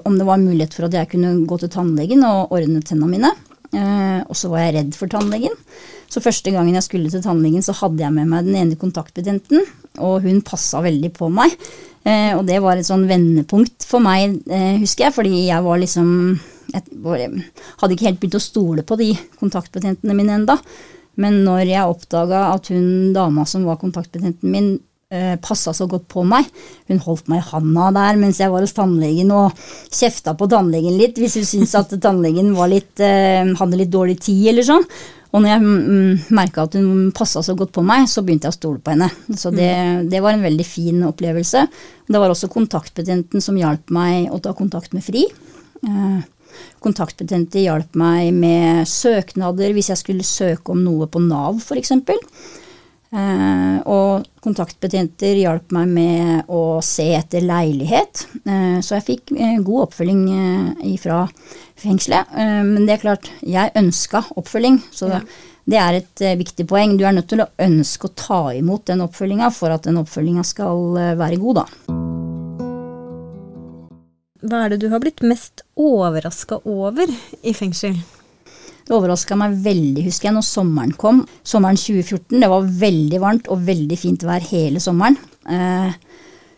Om 0.03 0.17
det 0.19 0.25
var 0.27 0.41
mulighet 0.41 0.73
for 0.75 0.89
at 0.89 0.95
jeg 0.97 1.07
kunne 1.13 1.29
gå 1.47 1.57
til 1.61 1.69
tannlegen 1.71 2.25
og 2.27 2.51
ordne 2.57 2.81
tennene 2.83 3.07
mine. 3.07 3.29
Eh, 3.71 4.19
og 4.27 4.35
så 4.35 4.49
var 4.51 4.65
jeg 4.65 4.75
redd 4.75 4.97
for 4.97 5.11
tannlegen. 5.11 5.53
Så 6.11 6.21
første 6.23 6.51
gangen 6.53 6.75
jeg 6.75 6.85
skulle 6.85 7.11
til 7.11 7.23
tannlegen, 7.23 7.63
så 7.65 7.75
hadde 7.79 8.03
jeg 8.03 8.13
med 8.13 8.29
meg 8.29 8.47
den 8.47 8.57
ene 8.59 8.79
kontaktbetjenten, 8.79 9.63
og 10.03 10.25
hun 10.25 10.43
passa 10.45 10.83
veldig 10.85 11.11
på 11.15 11.29
meg. 11.33 11.55
Eh, 12.05 12.35
og 12.37 12.43
det 12.47 12.59
var 12.61 12.77
et 12.77 12.87
sånn 12.87 13.07
vendepunkt 13.09 13.87
for 13.87 14.03
meg, 14.03 14.37
eh, 14.51 14.75
husker 14.81 15.07
jeg, 15.07 15.15
fordi 15.15 15.47
jeg 15.47 15.65
var 15.65 15.81
liksom 15.81 16.11
jeg 16.73 17.45
hadde 17.81 17.95
ikke 17.95 18.07
helt 18.09 18.19
begynt 18.21 18.39
å 18.39 18.43
stole 18.43 18.85
på 18.87 18.97
de 18.99 19.11
kontaktbetjentene 19.39 20.17
mine 20.17 20.39
enda. 20.39 20.57
Men 21.21 21.43
når 21.45 21.69
jeg 21.69 21.93
oppdaga 21.93 22.49
at 22.51 22.69
hun 22.73 23.13
dama 23.15 23.45
som 23.47 23.63
var 23.67 23.79
kontaktbetjenten 23.79 24.51
min, 24.51 24.69
eh, 25.11 25.35
passa 25.39 25.73
så 25.73 25.87
godt 25.87 26.07
på 26.11 26.25
meg. 26.27 26.47
Hun 26.89 27.01
holdt 27.05 27.29
meg 27.31 27.43
i 27.43 27.49
handa 27.51 27.91
der 27.95 28.19
mens 28.19 28.41
jeg 28.41 28.51
var 28.51 28.65
hos 28.65 28.75
tannlegen 28.75 29.31
og 29.35 29.53
kjefta 29.93 30.35
på 30.37 30.49
tannlegen 30.51 30.97
litt 30.99 31.19
hvis 31.21 31.37
hun 31.39 31.47
syntes 31.47 31.75
at 31.79 31.93
tannlegen 32.03 32.53
litt, 32.71 32.99
eh, 32.99 33.45
hadde 33.45 33.79
litt 33.79 33.93
dårlig 33.93 34.19
tid 34.27 34.49
eller 34.53 34.67
sånn. 34.67 34.87
Og 35.35 35.41
når 35.43 35.51
jeg 35.51 35.63
mm, 35.65 36.19
merka 36.37 36.63
at 36.63 36.77
hun 36.79 37.09
passa 37.15 37.41
så 37.43 37.57
godt 37.59 37.73
på 37.75 37.83
meg, 37.83 38.05
så 38.07 38.23
begynte 38.23 38.47
jeg 38.47 38.55
å 38.55 38.55
stole 38.55 38.79
på 38.79 38.93
henne. 38.93 39.09
Så 39.35 39.51
det, 39.51 39.67
mm. 39.67 40.05
det 40.11 40.21
var 40.23 40.31
en 40.31 40.45
veldig 40.45 40.67
fin 40.67 41.01
opplevelse. 41.03 41.65
Det 42.07 42.21
var 42.21 42.31
også 42.31 42.47
kontaktbetjenten 42.53 43.43
som 43.43 43.57
hjalp 43.59 43.91
meg 43.91 44.29
å 44.31 44.39
ta 44.39 44.55
kontakt 44.55 44.95
med 44.95 45.03
FRI. 45.03 45.25
Eh, 45.83 46.21
Kontaktbetjenter 46.83 47.63
hjalp 47.65 47.97
meg 47.99 48.29
med 48.35 48.85
søknader 48.89 49.73
hvis 49.75 49.89
jeg 49.93 50.01
skulle 50.01 50.27
søke 50.27 50.75
om 50.75 50.83
noe 50.85 51.09
på 51.11 51.23
Nav 51.23 51.61
f.eks. 51.63 51.95
Eh, 53.15 53.75
og 53.87 54.25
kontaktbetjenter 54.43 55.37
hjalp 55.39 55.71
meg 55.75 55.91
med 55.93 56.51
å 56.51 56.81
se 56.83 57.07
etter 57.15 57.45
leilighet. 57.45 58.25
Eh, 58.43 58.79
så 58.83 58.97
jeg 58.97 59.07
fikk 59.09 59.35
eh, 59.37 59.59
god 59.63 59.87
oppfølging 59.87 60.23
eh, 60.35 60.95
fra 61.01 61.23
fengselet. 61.79 62.33
Eh, 62.35 62.61
men 62.67 62.87
det 62.87 62.97
er 62.97 63.03
klart, 63.05 63.31
jeg 63.45 63.75
ønska 63.75 64.25
oppfølging. 64.35 64.81
så 64.91 65.13
ja. 65.17 65.25
Det 65.65 65.79
er 65.81 65.95
et 65.97 66.21
uh, 66.21 66.35
viktig 66.37 66.67
poeng. 66.69 66.91
Du 66.93 67.07
er 67.09 67.15
nødt 67.17 67.31
til 67.31 67.41
å 67.41 67.49
ønske 67.65 68.05
å 68.05 68.13
ta 68.13 68.41
imot 68.53 68.85
den 68.91 69.01
oppfølginga 69.01 69.49
for 69.49 69.73
at 69.73 69.89
den 69.89 69.97
oppfølginga 69.97 70.45
skal 70.45 70.91
være 71.17 71.41
god, 71.41 71.63
da. 71.63 72.04
Hva 74.45 74.65
er 74.65 74.73
det 74.73 74.83
du 74.83 74.91
har 74.91 75.01
blitt 75.01 75.23
mest 75.25 75.63
overraska 75.79 76.59
over 76.69 77.09
i 77.41 77.53
fengsel? 77.57 77.95
Det 78.85 78.93
overraska 78.93 79.33
meg 79.39 79.55
veldig, 79.65 80.03
husker 80.05 80.29
jeg, 80.29 80.35
når 80.35 80.45
sommeren 80.45 80.91
kom. 81.01 81.23
Sommeren 81.41 81.79
2014. 81.79 82.37
Det 82.43 82.49
var 82.51 82.67
veldig 82.85 83.21
varmt 83.23 83.49
og 83.49 83.63
veldig 83.65 83.97
fint 83.97 84.25
vær 84.27 84.45
hele 84.51 84.81
sommeren. 84.83 85.17
Eh, 85.49 85.95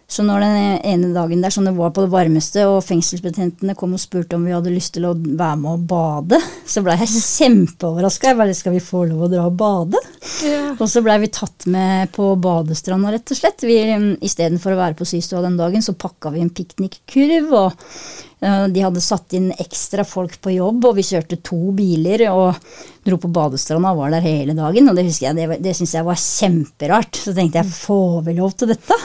så 0.08 0.24
når 0.24 0.40
den 0.40 0.58
ene 0.88 1.10
dagen 1.12 1.42
der 1.44 1.52
som 1.52 1.66
det 1.68 1.74
var 1.76 1.92
på 1.92 2.06
det 2.06 2.14
varmeste, 2.14 2.64
og 2.70 2.86
fengselsbetjentene 2.88 3.76
kom 3.76 3.98
og 3.98 4.00
spurte 4.00 4.38
om 4.38 4.46
vi 4.48 4.54
hadde 4.56 4.72
lyst 4.72 4.94
til 4.96 5.08
å 5.10 5.12
være 5.18 5.58
med 5.60 5.74
og 5.74 5.88
bade, 5.90 6.40
så 6.72 6.84
blei 6.86 6.96
jeg 7.02 7.12
kjempeoverraska. 7.12 8.32
Jeg 8.32 8.40
bare 8.40 8.56
skal 8.56 8.78
vi 8.78 8.84
få 8.84 9.04
lov 9.10 9.26
å 9.26 9.30
dra 9.34 9.50
og 9.50 9.58
bade? 9.60 10.00
Ja. 10.48 10.62
Og 10.78 10.88
så 10.88 11.04
blei 11.04 11.18
vi 11.26 11.32
tatt 11.36 11.68
med 11.74 12.14
på 12.16 12.30
badestranda, 12.40 13.12
rett 13.18 13.36
og 13.36 13.42
slett. 13.42 13.68
Vi, 13.68 13.76
Istedenfor 14.24 14.78
å 14.78 14.80
være 14.80 14.96
på 14.96 15.10
systua 15.10 15.44
den 15.44 15.60
dagen, 15.60 15.84
så 15.84 15.98
pakka 15.98 16.32
vi 16.32 16.46
en 16.46 16.56
piknikkurv. 16.56 17.52
og 17.66 18.37
de 18.38 18.82
hadde 18.84 19.02
satt 19.02 19.34
inn 19.34 19.48
ekstra 19.58 20.04
folk 20.06 20.36
på 20.46 20.52
jobb, 20.54 20.84
og 20.86 21.00
vi 21.00 21.06
kjørte 21.08 21.40
to 21.42 21.72
biler 21.74 22.28
og 22.30 22.60
dro 23.08 23.18
på 23.22 23.32
badestranda 23.34 23.94
og 23.96 24.04
var 24.04 24.14
der 24.14 24.28
hele 24.28 24.54
dagen. 24.58 24.90
Og 24.92 24.98
det 24.98 25.08
husker 25.08 25.32
jeg, 25.32 25.38
det, 25.40 25.58
det 25.66 25.74
syntes 25.74 25.96
jeg 25.98 26.06
var 26.06 26.22
kjemperart. 26.22 27.22
Så 27.24 27.34
tenkte 27.34 27.64
jeg 27.64 27.74
får 27.74 28.20
vi 28.28 28.36
lov 28.38 28.54
til 28.54 28.74
dette? 28.74 28.98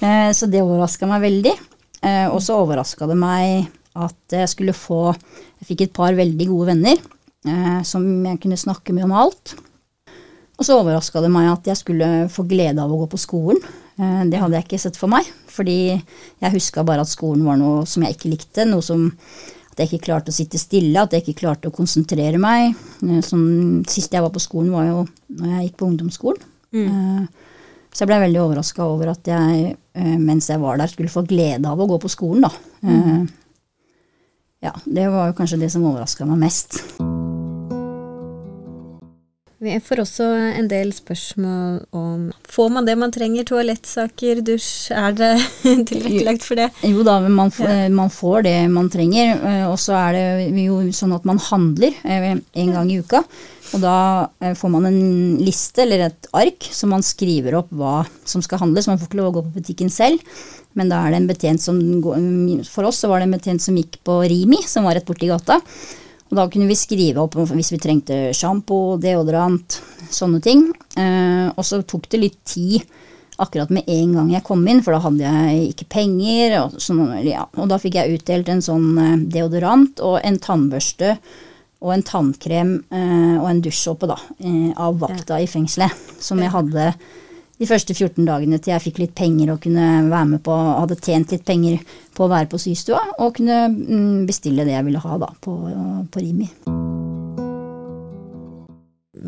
Eh, 0.00 0.30
så 0.34 0.48
det 0.50 0.64
overraska 0.64 1.06
meg 1.10 1.22
veldig. 1.22 1.54
Eh, 2.02 2.26
og 2.26 2.40
så 2.44 2.58
overraska 2.62 3.08
det 3.10 3.18
meg 3.20 3.68
at 3.96 4.34
jeg 4.42 4.48
skulle 4.52 4.74
få 4.76 5.14
Jeg 5.14 5.68
fikk 5.70 5.86
et 5.86 5.94
par 5.96 6.12
veldig 6.12 6.46
gode 6.50 6.66
venner 6.68 6.98
eh, 7.48 7.78
som 7.88 8.04
jeg 8.26 8.40
kunne 8.42 8.58
snakke 8.60 8.92
med 8.92 9.06
om 9.06 9.14
alt. 9.16 9.54
Og 10.56 10.64
så 10.64 10.76
overraska 10.80 11.22
det 11.24 11.30
meg 11.32 11.48
at 11.52 11.70
jeg 11.70 11.80
skulle 11.80 12.10
få 12.32 12.44
glede 12.48 12.82
av 12.82 12.92
å 12.92 13.02
gå 13.02 13.08
på 13.12 13.20
skolen. 13.20 13.60
Eh, 13.96 14.22
det 14.28 14.40
hadde 14.40 14.58
jeg 14.58 14.66
ikke 14.66 14.80
sett 14.80 14.98
for 15.00 15.12
meg, 15.12 15.28
fordi 15.52 15.78
jeg 15.94 16.54
huska 16.54 16.84
bare 16.86 17.04
at 17.06 17.12
skolen 17.12 17.46
var 17.48 17.60
noe 17.60 17.86
som 17.88 18.04
jeg 18.04 18.16
ikke 18.16 18.32
likte. 18.34 18.66
Noe 18.68 18.84
som 18.84 19.08
at 19.72 19.82
jeg 19.82 19.90
ikke 19.90 20.06
klarte 20.08 20.32
å 20.32 20.36
sitte 20.36 20.60
stille, 20.60 21.00
at 21.00 21.12
jeg 21.12 21.24
ikke 21.24 21.40
klarte 21.42 21.70
å 21.70 21.74
konsentrere 21.74 22.40
meg. 22.40 22.76
Eh, 23.06 23.22
som 23.24 23.42
sist 23.88 24.12
jeg 24.12 24.24
var 24.24 24.34
på 24.34 24.42
skolen, 24.42 24.74
var 24.74 24.90
jo 24.90 25.00
når 25.40 25.54
jeg 25.54 25.68
gikk 25.68 25.80
på 25.80 25.90
ungdomsskolen. 25.90 26.52
Mm. 26.76 26.86
Eh, 26.86 27.50
så 27.96 28.04
jeg 28.04 28.12
ble 28.12 28.22
veldig 28.26 28.42
overraska 28.42 28.84
over 28.84 29.14
at 29.14 29.28
jeg, 29.30 29.70
mens 30.20 30.50
jeg 30.50 30.60
var 30.60 30.76
der, 30.76 30.90
skulle 30.92 31.08
få 31.08 31.22
glede 31.24 31.64
av 31.64 31.80
å 31.80 31.86
gå 31.88 31.96
på 32.02 32.10
skolen, 32.12 32.44
da. 32.44 32.50
Mm. 32.84 33.24
Ja, 34.68 34.76
det 34.84 35.08
var 35.16 35.30
jo 35.30 35.38
kanskje 35.38 35.62
det 35.64 35.72
som 35.72 35.88
overraska 35.88 36.28
meg 36.28 36.44
mest. 36.44 36.82
Vi 39.56 39.72
får 39.80 40.02
også 40.02 40.24
en 40.58 40.66
del 40.68 40.90
spørsmål 40.92 41.78
om 41.96 42.26
Får 42.52 42.68
man 42.74 42.84
det 42.84 42.96
man 43.00 43.12
trenger? 43.14 43.46
Toalettsaker, 43.48 44.42
dusj? 44.44 44.92
Er 44.92 45.16
det 45.16 45.30
tilrettelagt 45.88 46.44
for 46.44 46.60
det? 46.60 46.66
Jo 46.84 47.04
da, 47.06 47.16
man, 47.24 47.52
ja. 47.64 47.86
man 47.88 48.12
får 48.12 48.44
det 48.44 48.56
man 48.72 48.90
trenger. 48.92 49.32
Eh, 49.40 49.64
og 49.70 49.78
så 49.80 49.96
er 49.96 50.18
det 50.18 50.64
jo 50.66 50.82
sånn 50.92 51.16
at 51.16 51.24
man 51.28 51.40
handler 51.40 51.96
eh, 52.04 52.34
en 52.36 52.76
gang 52.76 52.92
i 52.92 53.00
uka. 53.00 53.24
Og 53.72 53.80
da 53.82 53.96
eh, 54.44 54.52
får 54.58 54.76
man 54.76 54.90
en 54.90 55.00
liste 55.40 55.86
eller 55.86 56.10
et 56.10 56.30
ark 56.36 56.68
som 56.68 56.92
man 56.92 57.04
skriver 57.06 57.56
opp 57.56 57.72
hva 57.72 58.02
som 58.28 58.44
skal 58.44 58.60
handles. 58.60 58.90
Man 58.92 59.00
får 59.00 59.08
ikke 59.08 59.22
lov 59.22 59.32
å 59.32 59.36
gå 59.38 59.48
på 59.48 59.58
butikken 59.62 59.92
selv. 59.92 60.20
Men 60.76 60.92
da 60.92 61.00
er 61.00 61.14
det 61.14 61.22
en 61.22 61.30
betjent 61.30 61.64
som 61.64 61.80
For 62.68 62.84
oss 62.84 63.00
så 63.00 63.08
var 63.08 63.24
det 63.24 63.30
en 63.30 63.38
betjent 63.38 63.64
som 63.64 63.78
gikk 63.80 64.02
på 64.04 64.20
Rimi, 64.28 64.60
som 64.68 64.84
var 64.84 64.98
rett 64.98 65.08
borti 65.08 65.32
gata. 65.32 65.62
Og 66.26 66.38
da 66.38 66.46
kunne 66.50 66.68
vi 66.68 66.78
skrive 66.78 67.22
opp 67.22 67.36
hvis 67.38 67.72
vi 67.74 67.80
trengte 67.82 68.20
sjampo, 68.34 68.96
deodorant, 69.02 69.78
sånne 70.10 70.40
ting. 70.42 70.68
Eh, 70.98 71.48
og 71.52 71.62
så 71.66 71.82
tok 71.86 72.08
det 72.12 72.22
litt 72.22 72.40
tid 72.48 72.86
akkurat 73.36 73.70
med 73.70 73.84
en 73.86 74.14
gang 74.16 74.30
jeg 74.32 74.44
kom 74.46 74.62
inn, 74.68 74.80
for 74.84 74.96
da 74.96 75.02
hadde 75.04 75.26
jeg 75.26 75.72
ikke 75.72 75.88
penger. 75.98 76.56
Og, 76.62 76.78
sånn, 76.82 77.02
ja. 77.26 77.44
og 77.56 77.68
da 77.70 77.78
fikk 77.80 77.98
jeg 78.00 78.18
utdelt 78.18 78.50
en 78.52 78.64
sånn 78.64 78.88
eh, 79.02 79.18
deodorant 79.36 80.02
og 80.04 80.18
en 80.24 80.40
tannbørste 80.42 81.16
og 81.84 81.92
en 81.92 82.04
tannkrem 82.06 82.72
eh, 82.88 83.36
og 83.36 83.46
en 83.50 83.62
dusjsåpe 83.64 84.08
da, 84.08 84.16
eh, 84.40 84.72
av 84.80 84.98
vakta 85.02 85.38
i 85.42 85.48
fengselet, 85.50 85.94
som 86.22 86.40
jeg 86.42 86.54
hadde 86.54 86.90
de 87.56 87.68
første 87.68 87.94
14 87.94 88.26
dagene 88.26 88.58
til 88.60 88.74
jeg 88.74 88.84
fikk 88.84 88.98
litt 89.00 89.14
penger 89.16 89.54
og 89.54 89.62
kunne 89.64 89.86
være 90.10 90.28
med 90.34 90.42
på, 90.44 90.52
hadde 90.52 90.98
tjent 91.00 91.32
litt 91.32 91.46
penger 91.48 91.78
på 92.16 92.26
å 92.26 92.32
være 92.32 92.50
på 92.52 92.60
systua, 92.60 93.00
og 93.22 93.38
kunne 93.38 93.62
mm, 93.72 94.26
bestille 94.28 94.66
det 94.68 94.74
jeg 94.76 94.86
ville 94.88 95.00
ha 95.00 95.20
da, 95.22 95.30
på, 95.40 95.54
på 96.12 96.24
Rimi. 96.24 96.50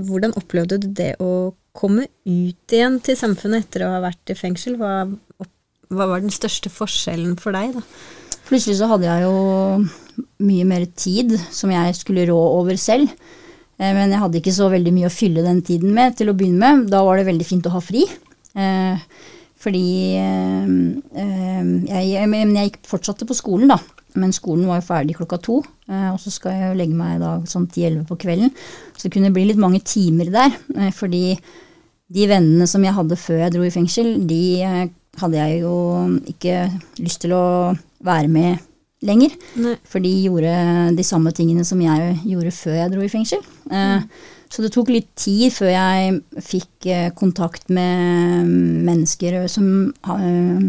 Hvordan 0.08 0.36
opplevde 0.38 0.78
du 0.82 0.90
det 0.94 1.14
å 1.24 1.54
komme 1.78 2.06
ut 2.28 2.74
igjen 2.74 3.00
til 3.04 3.16
samfunnet 3.18 3.66
etter 3.66 3.86
å 3.86 3.94
ha 3.96 4.04
vært 4.04 4.34
i 4.34 4.36
fengsel? 4.38 4.76
Hva, 4.80 5.08
hva 5.88 6.08
var 6.12 6.22
den 6.22 6.34
største 6.34 6.70
forskjellen 6.72 7.36
for 7.40 7.56
deg, 7.56 7.78
da? 7.78 7.84
Plutselig 8.48 8.78
så 8.78 8.88
hadde 8.88 9.04
jeg 9.04 9.26
jo 9.26 9.32
mye 10.44 10.64
mer 10.68 10.86
tid 10.96 11.34
som 11.52 11.72
jeg 11.72 11.96
skulle 11.98 12.24
rå 12.30 12.38
over 12.60 12.78
selv. 12.80 13.10
Eh, 13.78 13.92
men 13.94 14.12
jeg 14.12 14.22
hadde 14.22 14.38
ikke 14.40 14.54
så 14.54 14.66
veldig 14.72 14.92
mye 14.94 15.08
å 15.08 15.14
fylle 15.14 15.46
den 15.46 15.60
tiden 15.66 15.90
med 15.96 16.16
til 16.18 16.28
å 16.30 16.36
begynne 16.36 16.62
med. 16.62 16.74
Da 16.92 16.98
var 17.06 17.14
det 17.18 17.30
veldig 17.30 17.46
fint 17.46 17.68
å 17.68 17.74
ha 17.76 17.82
fri. 17.84 18.02
Fordi 19.58 19.88
jeg, 20.16 20.68
Men 22.30 22.56
jeg, 22.56 22.70
gikk 22.70 22.78
fortsatte 22.90 23.24
på 23.28 23.38
skolen, 23.38 23.68
da. 23.70 23.78
Men 24.18 24.34
skolen 24.34 24.66
var 24.66 24.76
jo 24.80 24.88
ferdig 24.88 25.18
klokka 25.18 25.38
to, 25.44 25.56
og 25.62 26.18
så 26.18 26.30
skal 26.32 26.52
jeg 26.56 26.78
legge 26.78 26.96
meg 26.96 27.20
da 27.22 27.30
sånn 27.46 27.68
ti-elleve 27.70 28.08
på 28.08 28.20
kvelden. 28.24 28.50
Så 28.96 29.06
det 29.06 29.14
kunne 29.14 29.34
bli 29.34 29.44
litt 29.46 29.62
mange 29.62 29.82
timer 29.86 30.26
der. 30.34 30.50
Fordi 30.96 31.24
de 32.08 32.24
vennene 32.30 32.66
som 32.70 32.82
jeg 32.82 32.96
hadde 32.96 33.20
før 33.20 33.44
jeg 33.44 33.54
dro 33.54 33.66
i 33.66 33.74
fengsel, 33.74 34.08
de 34.26 34.42
hadde 35.20 35.38
jeg 35.38 35.60
jo 35.62 35.74
ikke 36.32 36.56
lyst 37.04 37.22
til 37.22 37.36
å 37.36 37.44
være 38.06 38.28
med 38.32 38.67
lenger. 39.06 39.34
Nei. 39.61 39.76
For 39.87 40.02
de 40.02 40.11
gjorde 40.24 40.54
de 40.98 41.04
samme 41.06 41.30
tingene 41.37 41.64
som 41.66 41.80
jeg 41.82 42.16
gjorde 42.26 42.54
før 42.56 42.76
jeg 42.80 42.92
dro 42.94 43.04
i 43.04 43.12
fengsel. 43.12 43.44
Eh, 43.70 44.02
Så 44.48 44.62
det 44.64 44.70
tok 44.72 44.88
litt 44.88 45.11
tid 45.20 45.52
før 45.52 45.68
jeg 45.68 46.22
fikk 46.40 46.87
eh, 46.88 47.11
kontakt 47.12 47.68
med 47.68 48.46
mennesker 48.88 49.42
som 49.52 49.92
eh, 49.92 50.62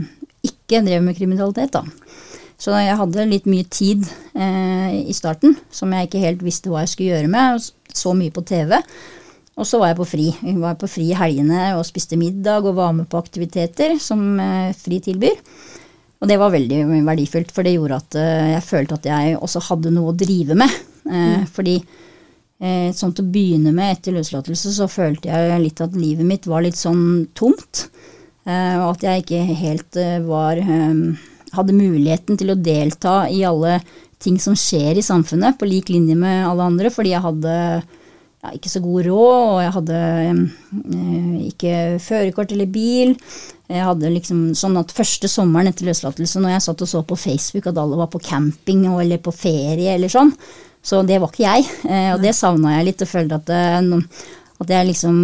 ikke 0.43 0.81
drev 0.83 1.05
med 1.05 1.15
kriminalitet, 1.15 1.71
da. 1.71 1.85
Så 2.59 2.73
jeg 2.75 2.97
hadde 2.99 3.23
litt 3.29 3.47
mye 3.47 3.63
tid 3.71 4.03
eh, 4.35 4.99
i 5.07 5.15
starten 5.15 5.55
som 5.71 5.95
jeg 5.95 6.09
ikke 6.09 6.19
helt 6.25 6.43
visste 6.43 6.67
hva 6.67 6.81
jeg 6.83 6.91
skulle 6.91 7.13
gjøre 7.15 7.31
med. 7.31 7.63
Så 7.95 8.11
mye 8.19 8.35
på 8.35 8.43
TV. 8.43 8.75
Og 9.55 9.63
så 9.67 9.79
var 9.79 9.93
jeg 9.93 9.99
på 10.01 10.09
fri. 10.11 10.27
Jeg 10.43 10.59
var 10.59 10.75
på 10.79 10.87
fri 10.91 11.07
i 11.13 11.15
helgene 11.15 11.69
og 11.77 11.87
spiste 11.87 12.19
middag 12.19 12.67
og 12.67 12.75
var 12.75 12.91
med 12.99 13.07
på 13.11 13.19
aktiviteter 13.19 13.95
som 13.99 14.21
Fri 14.75 14.99
tilbyr. 15.07 15.39
Og 16.19 16.27
det 16.27 16.35
var 16.41 16.51
veldig 16.51 16.83
verdifullt, 17.07 17.51
for 17.55 17.63
det 17.63 17.77
gjorde 17.77 17.99
at 18.01 18.19
eh, 18.19 18.51
jeg 18.55 18.67
følte 18.67 18.99
at 18.99 19.07
jeg 19.07 19.39
også 19.39 19.63
hadde 19.69 19.93
noe 19.95 20.11
å 20.11 20.19
drive 20.19 20.57
med. 20.59 20.77
Eh, 21.09 21.25
mm. 21.39 21.45
Fordi 21.55 21.77
eh, 21.79 22.89
sånn 22.95 23.15
til 23.15 23.25
å 23.25 23.33
begynne 23.33 23.71
med 23.75 23.95
etter 23.95 24.17
løslatelse 24.17 24.73
så 24.75 24.89
følte 24.91 25.31
jeg 25.31 25.63
litt 25.63 25.79
at 25.85 25.95
livet 25.95 26.27
mitt 26.27 26.49
var 26.51 26.65
litt 26.65 26.79
sånn 26.79 27.29
tomt. 27.33 27.87
Og 28.49 28.85
at 28.95 29.03
jeg 29.05 29.21
ikke 29.21 29.39
helt 29.59 29.97
var 30.25 30.57
hadde 31.53 31.75
muligheten 31.75 32.37
til 32.39 32.53
å 32.53 32.57
delta 32.57 33.15
i 33.29 33.43
alle 33.45 33.75
ting 34.19 34.39
som 34.41 34.55
skjer 34.57 34.99
i 34.99 35.05
samfunnet, 35.05 35.57
på 35.59 35.67
lik 35.69 35.91
linje 35.91 36.15
med 36.19 36.47
alle 36.47 36.67
andre, 36.71 36.91
fordi 36.93 37.13
jeg 37.13 37.23
hadde 37.23 37.53
ja, 37.53 38.51
ikke 38.55 38.71
så 38.71 38.81
god 38.83 39.07
råd, 39.07 39.37
og 39.53 39.61
jeg 39.63 39.75
hadde 39.77 40.01
eh, 40.25 41.37
ikke 41.49 41.77
førerkort 42.03 42.53
eller 42.55 42.69
bil. 42.71 43.15
Jeg 43.69 43.85
hadde 43.85 44.09
liksom 44.09 44.41
sånn 44.57 44.79
at 44.81 44.93
Første 44.95 45.29
sommeren 45.29 45.69
etter 45.69 45.85
løslatelse, 45.89 46.41
når 46.41 46.55
jeg 46.55 46.65
satt 46.65 46.83
og 46.85 46.89
så 46.89 47.03
på 47.05 47.17
Facebook 47.19 47.69
at 47.69 47.77
alle 47.77 47.99
var 47.99 48.09
på 48.09 48.21
camping 48.23 48.87
eller 48.89 49.21
på 49.21 49.33
ferie 49.35 49.93
eller 49.93 50.09
sånn, 50.09 50.33
så 50.81 51.03
det 51.05 51.19
var 51.21 51.29
ikke 51.29 51.45
jeg. 51.45 51.67
Eh, 51.85 52.11
og 52.15 52.23
det 52.23 52.33
savna 52.37 52.77
jeg 52.77 52.89
litt, 52.89 53.03
og 53.05 53.11
følte 53.11 53.37
at, 53.37 53.49
det, 53.51 53.99
at 54.63 54.73
jeg 54.73 54.89
liksom 54.89 55.17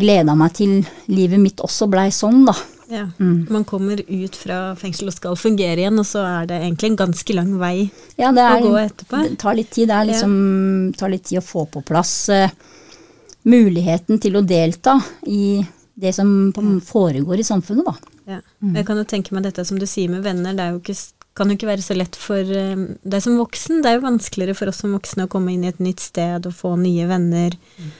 gleda 0.00 0.36
meg 0.38 0.54
til 0.56 0.78
livet 1.12 1.42
mitt 1.42 1.60
også 1.64 1.90
blei 1.92 2.08
sånn, 2.14 2.46
da. 2.48 2.56
Ja. 2.92 3.06
Mm. 3.18 3.46
Man 3.50 3.64
kommer 3.64 4.00
ut 4.06 4.36
fra 4.36 4.74
fengsel 4.76 5.08
og 5.08 5.16
skal 5.16 5.36
fungere 5.40 5.80
igjen, 5.80 6.00
og 6.00 6.06
så 6.08 6.24
er 6.28 6.48
det 6.50 6.58
egentlig 6.60 6.92
en 6.92 6.98
ganske 7.06 7.36
lang 7.36 7.54
vei 7.60 7.76
ja, 8.20 8.28
er, 8.28 8.58
å 8.58 8.66
gå 8.66 8.74
etterpå. 8.82 9.22
Det 9.24 9.38
tar 9.40 9.56
litt 9.56 9.72
tid. 9.72 9.88
Det 9.88 10.00
liksom, 10.10 10.34
tar 11.00 11.12
litt 11.12 11.24
tid 11.30 11.40
å 11.40 11.44
få 11.46 11.64
på 11.72 11.84
plass 11.88 12.14
uh, 12.32 12.52
muligheten 13.48 14.20
til 14.22 14.36
å 14.36 14.44
delta 14.44 14.98
i 15.28 15.62
det 15.94 16.14
som 16.16 16.52
foregår 16.86 17.42
i 17.42 17.46
samfunnet, 17.46 17.88
da. 17.88 18.14
Ja. 18.36 18.38
Mm. 18.62 18.76
Jeg 18.78 18.86
kan 18.88 19.00
jo 19.00 19.08
tenke 19.08 19.34
meg 19.36 19.44
dette 19.44 19.64
som 19.68 19.80
du 19.80 19.86
sier 19.88 20.12
med 20.12 20.24
venner, 20.24 20.54
det 20.56 20.68
jo 20.70 20.80
ikke, 20.80 20.96
kan 21.36 21.50
jo 21.50 21.56
ikke 21.58 21.68
være 21.68 21.84
så 21.84 21.96
lett 21.96 22.16
for 22.18 22.40
uh, 22.40 22.86
deg 23.02 23.24
som 23.24 23.40
voksen. 23.40 23.82
Det 23.82 23.90
er 23.90 23.98
jo 23.98 24.06
vanskeligere 24.06 24.56
for 24.56 24.72
oss 24.72 24.80
som 24.84 24.94
voksne 24.96 25.26
å 25.28 25.32
komme 25.32 25.52
inn 25.54 25.66
i 25.66 25.72
et 25.72 25.82
nytt 25.82 26.00
sted 26.04 26.48
og 26.48 26.56
få 26.56 26.76
nye 26.80 27.08
venner. 27.10 27.58
Mm 27.76 27.92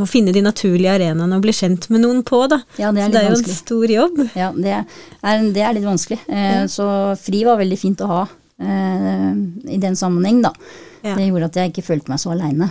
å 0.00 0.06
finne 0.08 0.32
de 0.32 0.42
naturlige 0.44 0.92
arenaene 0.92 1.36
og 1.36 1.44
bli 1.44 1.52
kjent 1.54 1.88
med 1.92 2.02
noen 2.04 2.22
på, 2.26 2.42
da. 2.50 2.60
Ja, 2.80 2.90
det 2.96 3.04
er, 3.04 3.08
så 3.08 3.12
det 3.12 3.20
er 3.20 3.26
jo 3.28 3.38
en 3.38 3.56
stor 3.58 3.92
jobb. 3.94 4.20
Ja, 4.38 4.50
det 4.56 4.72
er, 4.76 5.42
det 5.54 5.64
er 5.64 5.74
litt 5.76 5.86
vanskelig. 5.86 6.20
Eh. 6.28 6.62
Så 6.72 6.86
fri 7.20 7.42
var 7.48 7.60
veldig 7.60 7.78
fint 7.80 8.04
å 8.04 8.08
ha 8.10 8.22
eh, 8.24 9.28
i 9.76 9.80
den 9.82 9.98
sammenheng, 9.98 10.40
da. 10.46 10.54
Ja. 11.04 11.14
Det 11.14 11.28
gjorde 11.28 11.50
at 11.50 11.60
jeg 11.60 11.72
ikke 11.72 11.86
følte 11.90 12.12
meg 12.12 12.22
så 12.22 12.32
aleine. 12.34 12.70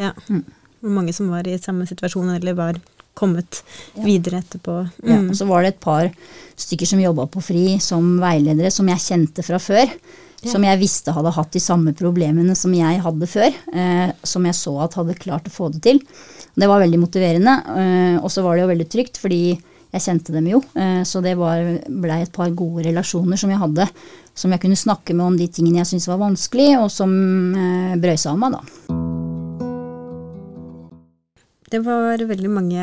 Ja. 0.00 0.12
Mm. 0.28 0.44
Mange 0.92 1.16
som 1.16 1.32
var 1.32 1.48
i 1.48 1.56
samme 1.60 1.88
situasjon, 1.88 2.34
eller 2.36 2.56
var 2.58 2.80
kommet 3.16 3.62
ja. 3.94 4.04
videre 4.04 4.42
etterpå. 4.42 4.78
Mm. 5.02 5.10
Ja, 5.10 5.18
og 5.24 5.34
så 5.38 5.48
var 5.48 5.64
det 5.64 5.74
et 5.74 5.82
par 5.82 6.10
stykker 6.56 6.88
som 6.88 7.02
jobba 7.02 7.26
på 7.32 7.42
FRI 7.44 7.66
som 7.82 8.16
veiledere, 8.22 8.72
som 8.72 8.88
jeg 8.92 9.04
kjente 9.04 9.44
fra 9.46 9.60
før. 9.62 9.84
Ja. 10.42 10.50
Som 10.52 10.66
jeg 10.66 10.78
visste 10.78 11.14
hadde 11.16 11.32
hatt 11.32 11.54
de 11.56 11.62
samme 11.62 11.94
problemene 11.96 12.54
som 12.58 12.74
jeg 12.76 13.00
hadde 13.02 13.28
før. 13.30 13.54
Eh, 13.72 14.10
som 14.26 14.44
jeg 14.46 14.58
så 14.58 14.74
at 14.84 14.98
hadde 15.00 15.16
klart 15.20 15.48
å 15.48 15.54
få 15.54 15.70
det 15.72 15.80
til. 15.86 16.02
Det 16.56 16.68
var 16.68 16.84
veldig 16.84 17.00
motiverende. 17.00 17.56
Eh, 17.72 18.18
og 18.20 18.28
så 18.32 18.44
var 18.44 18.56
det 18.56 18.66
jo 18.66 18.70
veldig 18.74 18.88
trygt, 18.92 19.20
fordi 19.22 19.40
jeg 19.96 20.04
kjente 20.04 20.34
dem 20.34 20.50
jo. 20.50 20.60
Eh, 20.76 21.02
så 21.08 21.22
det 21.24 21.36
blei 21.36 22.20
et 22.20 22.36
par 22.36 22.52
gode 22.56 22.86
relasjoner 22.88 23.40
som 23.40 23.52
jeg 23.52 23.62
hadde. 23.62 23.88
Som 24.36 24.52
jeg 24.52 24.62
kunne 24.64 24.78
snakke 24.78 25.16
med 25.16 25.30
om 25.30 25.40
de 25.40 25.48
tingene 25.48 25.80
jeg 25.80 25.94
syntes 25.94 26.10
var 26.12 26.20
vanskelig, 26.20 26.70
og 26.82 26.92
som 26.92 27.12
eh, 27.56 27.98
brøy 28.00 28.16
seg 28.16 28.34
av 28.34 28.40
meg, 28.44 28.58
da. 28.58 29.05
Det 31.70 31.80
var 31.82 32.22
veldig 32.22 32.50
mange 32.50 32.82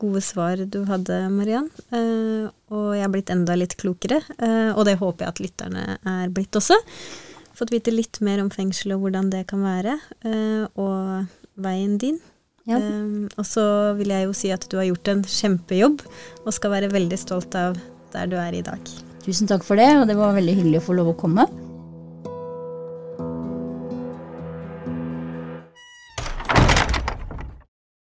gode 0.00 0.20
svar 0.24 0.58
du 0.58 0.82
hadde, 0.88 1.20
Mariann. 1.32 1.70
Eh, 1.94 2.50
og 2.74 2.90
jeg 2.96 3.06
er 3.06 3.12
blitt 3.12 3.32
enda 3.32 3.56
litt 3.58 3.76
klokere, 3.80 4.20
eh, 4.38 4.70
og 4.74 4.84
det 4.88 4.98
håper 5.00 5.24
jeg 5.24 5.32
at 5.32 5.42
lytterne 5.42 5.84
er 5.96 6.34
blitt 6.34 6.58
også. 6.58 6.76
Fått 7.54 7.72
vite 7.72 7.94
litt 7.94 8.18
mer 8.24 8.42
om 8.42 8.50
fengsel 8.52 8.96
og 8.96 9.04
hvordan 9.04 9.30
det 9.32 9.44
kan 9.50 9.62
være, 9.64 9.98
eh, 10.26 10.66
og 10.74 11.26
veien 11.56 11.98
din. 11.98 12.20
Ja. 12.64 12.78
og 13.36 13.44
så 13.44 13.92
vil 13.92 14.08
jeg 14.08 14.24
jo 14.24 14.30
si 14.32 14.48
at 14.48 14.62
du 14.72 14.78
har 14.78 14.86
gjort 14.88 15.08
en 15.12 15.20
kjempejobb, 15.20 16.00
og 16.46 16.54
skal 16.56 16.72
være 16.72 16.88
veldig 16.94 17.18
stolt 17.20 17.52
av 17.60 17.76
der 18.14 18.30
du 18.32 18.38
er 18.40 18.56
i 18.56 18.64
dag. 18.64 18.80
Tusen 19.20 19.50
takk 19.50 19.66
for 19.68 19.76
det, 19.76 19.90
og 20.00 20.08
det 20.08 20.16
var 20.16 20.32
veldig 20.32 20.56
hyggelig 20.62 20.80
å 20.80 20.86
få 20.86 20.96
lov 20.96 21.12
å 21.12 21.18
komme. 21.26 21.44